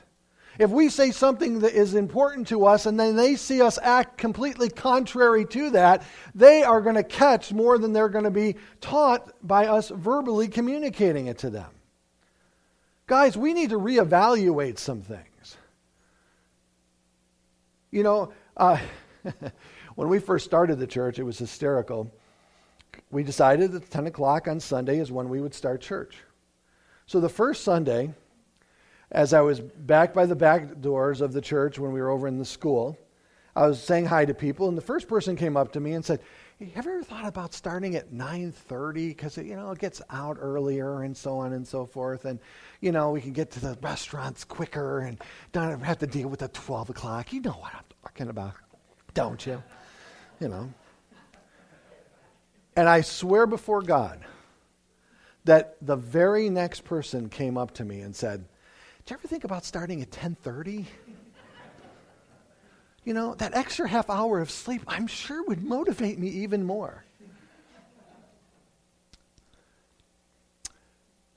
If 0.59 0.70
we 0.70 0.88
say 0.88 1.12
something 1.12 1.61
that 1.61 1.72
is 1.72 1.94
important 1.94 2.48
to 2.48 2.66
us 2.66 2.86
and 2.86 2.98
then 2.98 3.14
they 3.14 3.36
see 3.36 3.62
us 3.62 3.78
act 3.80 4.18
completely 4.18 4.68
contrary 4.68 5.44
to 5.46 5.70
that, 5.70 6.02
they 6.34 6.64
are 6.64 6.80
going 6.80 6.96
to 6.96 7.04
catch 7.04 7.52
more 7.52 7.78
than 7.78 7.92
they're 7.92 8.09
going 8.09 8.24
to 8.24 8.30
be 8.30 8.56
taught 8.80 9.32
by 9.46 9.66
us 9.66 9.88
verbally 9.88 10.48
communicating 10.48 11.28
it 11.28 11.38
to 11.38 11.50
them. 11.50 11.70
Guys, 13.06 13.36
we 13.36 13.54
need 13.54 13.70
to 13.70 13.78
reevaluate 13.78 14.78
some 14.78 15.00
things. 15.00 15.56
You 17.92 18.02
know, 18.02 18.32
uh, 18.56 18.78
when 19.94 20.09
we 20.09 20.18
first 20.18 20.44
started 20.44 20.80
the 20.80 20.86
church, 20.88 21.20
it 21.20 21.22
was 21.22 21.38
hysterical. 21.38 22.12
We 23.11 23.22
decided 23.22 23.72
that 23.72 23.90
10 23.90 24.09
o'clock 24.09 24.48
on 24.48 24.59
Sunday 24.59 24.98
is 24.98 25.12
when 25.12 25.28
we 25.28 25.40
would 25.40 25.54
start 25.54 25.80
church. 25.80 26.16
So 27.06 27.20
the 27.20 27.28
first 27.28 27.62
Sunday, 27.62 28.12
as 29.11 29.32
I 29.32 29.40
was 29.40 29.61
back 29.61 30.12
by 30.12 30.26
the 30.26 30.36
back 30.36 30.80
doors 30.80 31.20
of 31.20 31.32
the 31.32 31.40
church 31.40 31.78
when 31.78 31.92
we 31.92 32.00
were 32.00 32.11
over 32.11 32.28
in 32.28 32.38
the 32.38 32.44
school, 32.44 32.98
I 33.56 33.66
was 33.66 33.82
saying 33.82 34.06
hi 34.06 34.24
to 34.24 34.34
people, 34.34 34.68
and 34.68 34.76
the 34.76 34.82
first 34.82 35.09
person 35.09 35.34
came 35.34 35.56
up 35.56 35.72
to 35.72 35.80
me 35.80 35.92
and 35.92 36.04
said, 36.04 36.20
have 36.61 36.68
you 36.68 36.72
ever 36.74 37.02
thought 37.04 37.24
about 37.24 37.54
starting 37.54 37.94
at 37.94 38.11
9.30 38.11 39.11
because 39.11 39.36
you 39.36 39.54
know 39.54 39.70
it 39.70 39.78
gets 39.78 40.02
out 40.11 40.38
earlier 40.40 41.02
and 41.02 41.16
so 41.16 41.38
on 41.38 41.52
and 41.52 41.66
so 41.66 41.86
forth 41.86 42.24
and 42.24 42.40
you 42.80 42.90
know 42.90 43.12
we 43.12 43.20
can 43.20 43.32
get 43.32 43.52
to 43.52 43.61
the 43.61 43.78
restaurants 43.80 44.42
quicker 44.42 45.00
and 45.00 45.22
don't 45.52 45.80
have 45.80 45.98
to 45.98 46.06
deal 46.09 46.26
with 46.26 46.40
the 46.40 46.48
12 46.48 46.90
o'clock. 46.90 47.32
You 47.32 47.42
know 47.42 47.52
what 47.52 47.72
i'm 47.74 47.84
talking 48.02 48.28
about 48.28 48.54
don't 49.14 49.46
you? 49.46 49.62
You 50.40 50.48
know? 50.48 50.72
And 52.74 52.88
i 52.88 53.02
swear 53.02 53.46
before 53.46 53.82
god 53.82 54.24
that 55.44 55.76
the 55.80 55.96
very 55.96 56.50
next 56.50 56.82
person 56.82 57.28
came 57.28 57.56
up 57.56 57.72
to 57.74 57.84
me 57.84 58.00
and 58.00 58.16
said 58.16 58.44
you 59.11 59.16
ever 59.16 59.28
think 59.28 59.44
about 59.44 59.64
starting 59.64 60.02
at 60.02 60.11
10.30 60.11 60.86
you 63.09 63.14
know, 63.14 63.34
that 63.36 63.54
extra 63.54 63.88
half 63.88 64.11
hour 64.11 64.38
of 64.38 64.50
sleep, 64.50 64.82
I'm 64.86 65.06
sure 65.06 65.42
would 65.44 65.64
motivate 65.64 66.18
me 66.18 66.28
even 66.28 66.62
more. 66.62 67.04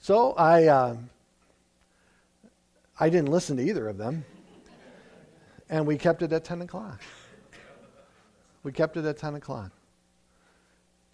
So 0.02 0.34
I, 0.34 0.66
uh, 0.66 0.98
I 3.00 3.10
didn't 3.10 3.30
listen 3.30 3.56
to 3.56 3.64
either 3.64 3.88
of 3.88 3.98
them, 3.98 4.26
and 5.70 5.88
we 5.88 5.98
kept 5.98 6.22
it 6.24 6.34
at 6.34 6.44
10 6.44 6.64
o'clock. 6.64 7.00
We 8.64 8.74
kept 8.74 8.98
it 8.98 9.06
at 9.06 9.18
10 9.18 9.36
o'clock. 9.36 9.72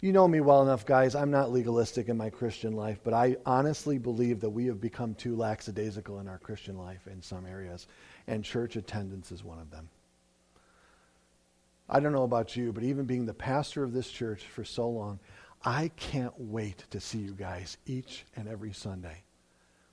You 0.00 0.12
know 0.12 0.28
me 0.28 0.40
well 0.40 0.62
enough, 0.62 0.86
guys. 0.86 1.16
I'm 1.16 1.32
not 1.32 1.50
legalistic 1.50 2.08
in 2.08 2.16
my 2.16 2.30
Christian 2.30 2.74
life, 2.74 3.00
but 3.02 3.12
I 3.12 3.36
honestly 3.44 3.98
believe 3.98 4.40
that 4.40 4.50
we 4.50 4.66
have 4.66 4.80
become 4.80 5.14
too 5.14 5.34
lackadaisical 5.34 6.20
in 6.20 6.28
our 6.28 6.38
Christian 6.38 6.78
life 6.78 7.08
in 7.08 7.20
some 7.20 7.44
areas, 7.44 7.88
and 8.28 8.44
church 8.44 8.76
attendance 8.76 9.32
is 9.32 9.42
one 9.42 9.58
of 9.58 9.72
them. 9.72 9.88
I 11.88 11.98
don't 11.98 12.12
know 12.12 12.22
about 12.22 12.54
you, 12.54 12.72
but 12.72 12.84
even 12.84 13.06
being 13.06 13.26
the 13.26 13.34
pastor 13.34 13.82
of 13.82 13.92
this 13.92 14.08
church 14.08 14.44
for 14.44 14.64
so 14.64 14.88
long, 14.88 15.18
I 15.64 15.90
can't 15.96 16.34
wait 16.38 16.84
to 16.90 17.00
see 17.00 17.18
you 17.18 17.32
guys 17.32 17.76
each 17.84 18.24
and 18.36 18.46
every 18.46 18.72
Sunday. 18.72 19.22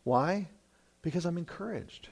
Why? 0.04 0.50
Because 1.02 1.26
I'm 1.26 1.40
encouraged. 1.40 2.10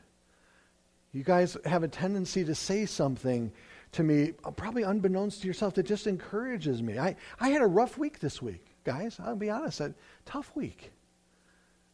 You 1.12 1.24
guys 1.24 1.58
have 1.66 1.84
a 1.84 1.88
tendency 1.88 2.44
to 2.44 2.56
say 2.56 2.88
something 2.88 3.52
to 3.94 4.04
me, 4.04 4.34
uh, 4.44 4.52
probably 4.52 4.84
unbeknownst 4.84 5.42
to 5.42 5.48
yourself, 5.48 5.74
that 5.76 5.84
just 5.84 6.08
encourages 6.08 6.82
me. 6.82 7.00
I, 7.00 7.16
I 7.40 7.50
had 7.50 7.62
a 7.62 7.68
rough 7.68 7.98
week 7.98 8.20
this 8.20 8.42
week, 8.42 8.66
guys. 8.84 9.20
I'll 9.20 9.36
be 9.36 9.50
honest. 9.50 9.80
A 9.80 9.94
tough 10.26 10.52
week. 10.56 10.92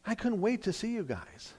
I 0.06 0.16
couldn't 0.16 0.42
wait 0.42 0.64
to 0.64 0.74
see 0.74 0.92
you 0.94 1.04
guys. 1.04 1.54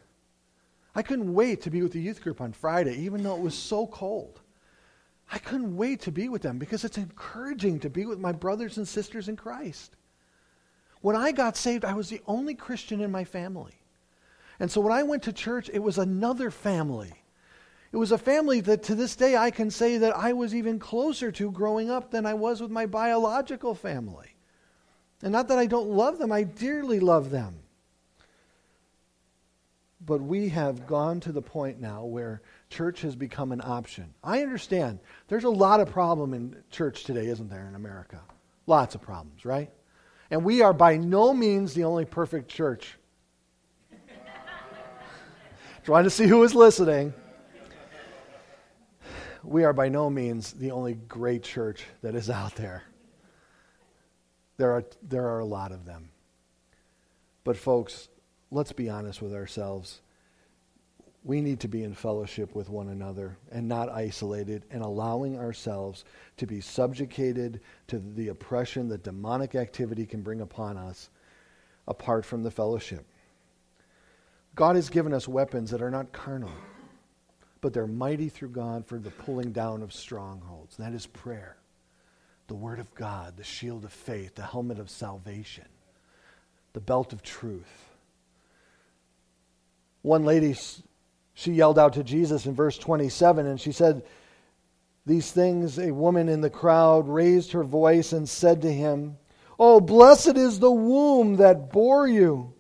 I 0.95 1.03
couldn't 1.03 1.33
wait 1.33 1.63
to 1.63 1.71
be 1.71 1.83
with 1.83 1.93
the 1.93 2.01
youth 2.01 2.23
group 2.23 2.41
on 2.41 2.53
Friday, 2.53 2.97
even 2.97 3.23
though 3.23 3.37
it 3.37 3.43
was 3.43 3.57
so 3.57 3.87
cold. 3.87 4.41
I 5.33 5.39
couldn't 5.39 5.77
wait 5.77 6.01
to 6.03 6.13
be 6.13 6.29
with 6.29 6.43
them 6.43 6.59
because 6.59 6.85
it's 6.85 6.99
encouraging 6.99 7.79
to 7.81 7.91
be 7.91 8.05
with 8.07 8.19
my 8.19 8.33
brothers 8.33 8.77
and 8.77 8.89
sisters 8.89 9.29
in 9.29 9.37
Christ. 9.37 9.95
When 11.01 11.15
I 11.15 11.33
got 11.33 11.57
saved, 11.57 11.85
I 11.85 11.95
was 11.95 12.09
the 12.09 12.21
only 12.27 12.55
Christian 12.55 13.01
in 13.01 13.11
my 13.11 13.25
family. 13.25 13.75
And 14.59 14.71
so 14.71 14.81
when 14.81 14.93
I 14.93 15.05
went 15.05 15.23
to 15.25 15.33
church, 15.33 15.71
it 15.73 15.79
was 15.79 15.97
another 15.99 16.51
family. 16.51 17.13
It 17.93 17.97
was 17.97 18.13
a 18.13 18.19
family 18.19 18.61
that 18.61 18.85
to 18.85 18.95
this 18.95 19.17
day 19.17 19.37
I 19.37 19.51
can 19.51 19.71
say 19.71 19.99
that 19.99 20.17
I 20.17 20.33
was 20.33 20.55
even 20.55 20.79
closer 20.79 21.33
to 21.33 21.51
growing 21.51 21.91
up 21.91 22.11
than 22.11 22.25
I 22.25 22.35
was 22.35 22.61
with 22.61 22.71
my 22.71 22.87
biological 22.87 23.75
family. 23.75 24.37
And 25.23 25.33
not 25.33 25.49
that 25.49 25.59
I 25.59 25.67
don't 25.67 25.91
love 25.91 26.19
them, 26.19 26.31
I 26.31 26.45
dearly 26.45 27.01
love 27.01 27.31
them. 27.31 27.57
But 30.07 30.23
we 30.23 30.49
have 30.51 30.87
gone 30.87 31.21
to 31.21 31.33
the 31.33 31.43
point 31.43 31.81
now 31.81 32.05
where 32.05 32.41
church 32.71 33.03
has 33.03 33.17
become 33.17 33.53
an 33.53 33.61
option. 33.63 34.15
I 34.25 34.43
understand. 34.43 35.01
There's 35.29 35.45
a 35.45 35.51
lot 35.51 35.81
of 35.81 35.91
problem 35.91 36.33
in 36.33 36.57
church 36.71 37.05
today, 37.05 37.27
isn't 37.27 37.51
there, 37.51 37.67
in 37.69 37.75
America? 37.75 38.21
Lots 38.67 38.95
of 38.95 39.03
problems, 39.03 39.45
right? 39.45 39.71
And 40.31 40.45
we 40.45 40.63
are 40.63 40.73
by 40.73 40.97
no 40.97 41.35
means 41.35 41.75
the 41.75 41.85
only 41.85 42.05
perfect 42.05 42.49
church. 42.49 42.97
Trying 45.85 46.05
to 46.05 46.11
see 46.11 46.27
who 46.27 46.43
is 46.45 46.55
listening. 46.55 47.13
We 49.43 49.65
are 49.65 49.73
by 49.73 49.89
no 49.89 50.11
means 50.11 50.53
the 50.53 50.71
only 50.71 50.95
great 50.95 51.43
church 51.43 51.85
that 52.03 52.15
is 52.15 52.29
out 52.29 52.55
there. 52.57 52.83
There 54.57 54.73
are, 54.73 54.85
there 55.03 55.27
are 55.29 55.39
a 55.39 55.47
lot 55.47 55.73
of 55.73 55.87
them. 55.87 56.11
But, 57.45 57.57
folks, 57.57 58.09
let's 58.51 58.73
be 58.73 58.91
honest 58.91 59.23
with 59.23 59.33
ourselves. 59.33 60.03
We 61.25 61.41
need 61.41 61.61
to 61.61 61.69
be 61.69 61.83
in 61.83 61.95
fellowship 61.95 62.55
with 62.55 62.69
one 62.69 62.89
another 62.89 63.39
and 63.51 63.69
not 63.69 63.89
isolated 63.91 64.65
and 64.71 64.83
allowing 64.83 65.39
ourselves 65.39 66.05
to 66.39 66.47
be 66.47 66.61
subjugated 66.61 67.61
to 67.89 67.99
the 67.99 68.29
oppression 68.29 68.89
that 68.89 69.03
demonic 69.03 69.55
activity 69.55 70.07
can 70.07 70.23
bring 70.23 70.41
upon 70.41 70.77
us 70.77 71.11
apart 71.89 72.25
from 72.25 72.43
the 72.43 72.51
fellowship. 72.51 73.07
God 74.55 74.77
has 74.77 74.91
given 74.91 75.13
us 75.13 75.29
weapons 75.29 75.71
that 75.71 75.83
are 75.83 75.91
not 75.91 76.13
carnal, 76.13 76.53
but 77.61 77.73
they're 77.73 77.87
mighty 77.87 78.29
through 78.29 78.51
God 78.51 78.87
for 78.87 78.99
the 78.99 79.11
pulling 79.11 79.53
down 79.53 79.83
of 79.83 79.93
strongholds. 79.93 80.77
That 80.77 80.93
is 80.93 81.07
prayer, 81.07 81.57
the 82.47 82.55
Word 82.55 82.79
of 82.79 82.95
God, 82.95 83.37
the 83.37 83.45
shield 83.45 83.85
of 83.85 83.93
faith, 83.93 84.35
the 84.35 84.43
helmet 84.43 84.79
of 84.79 84.91
salvation, 84.91 85.67
the 86.73 86.81
belt 86.81 87.13
of 87.13 87.23
truth. 87.23 87.91
One 90.03 90.25
lady, 90.25 90.57
she 91.35 91.53
yelled 91.53 91.79
out 91.79 91.95
to 91.95 92.05
Jesus 92.05 92.47
in 92.47 92.55
verse 92.55 92.79
27, 92.79 93.47
and 93.47 93.61
she 93.61 93.73
said, 93.73 94.03
These 95.05 95.31
things, 95.31 95.79
a 95.79 95.91
woman 95.91 96.29
in 96.29 96.41
the 96.41 96.51
crowd 96.51 97.09
raised 97.09 97.53
her 97.53 97.65
voice 97.65 98.13
and 98.13 98.29
said 98.29 98.63
to 98.63 98.73
him, 98.73 99.19
Oh, 99.59 99.79
blessed 99.79 100.39
is 100.39 100.59
the 100.59 100.71
womb 100.71 101.37
that 101.37 101.71
bore 101.71 102.09
you 102.09 102.55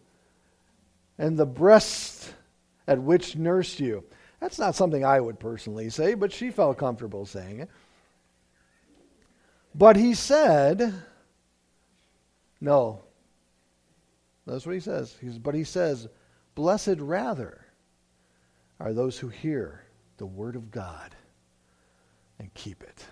and 1.16 1.38
the 1.38 1.46
breast 1.46 2.34
at 2.86 3.00
which 3.00 3.36
nursed 3.36 3.80
you. 3.80 4.04
That's 4.40 4.58
not 4.58 4.74
something 4.74 5.04
I 5.04 5.20
would 5.20 5.38
personally 5.38 5.90
say, 5.90 6.14
but 6.14 6.32
she 6.32 6.50
felt 6.50 6.78
comfortable 6.78 7.26
saying 7.26 7.60
it. 7.60 7.70
But 9.74 9.96
he 9.96 10.14
said, 10.14 10.94
No. 12.60 13.02
That's 14.46 14.66
what 14.66 14.74
he 14.74 14.80
says. 14.80 15.16
He's, 15.20 15.38
but 15.38 15.54
he 15.54 15.64
says, 15.64 16.08
Blessed 16.54 16.98
rather 16.98 17.64
are 18.80 18.92
those 18.92 19.18
who 19.18 19.28
hear 19.28 19.84
the 20.16 20.26
word 20.26 20.56
of 20.56 20.70
God 20.70 21.14
and 22.38 22.52
keep 22.54 22.82
it. 22.82 23.04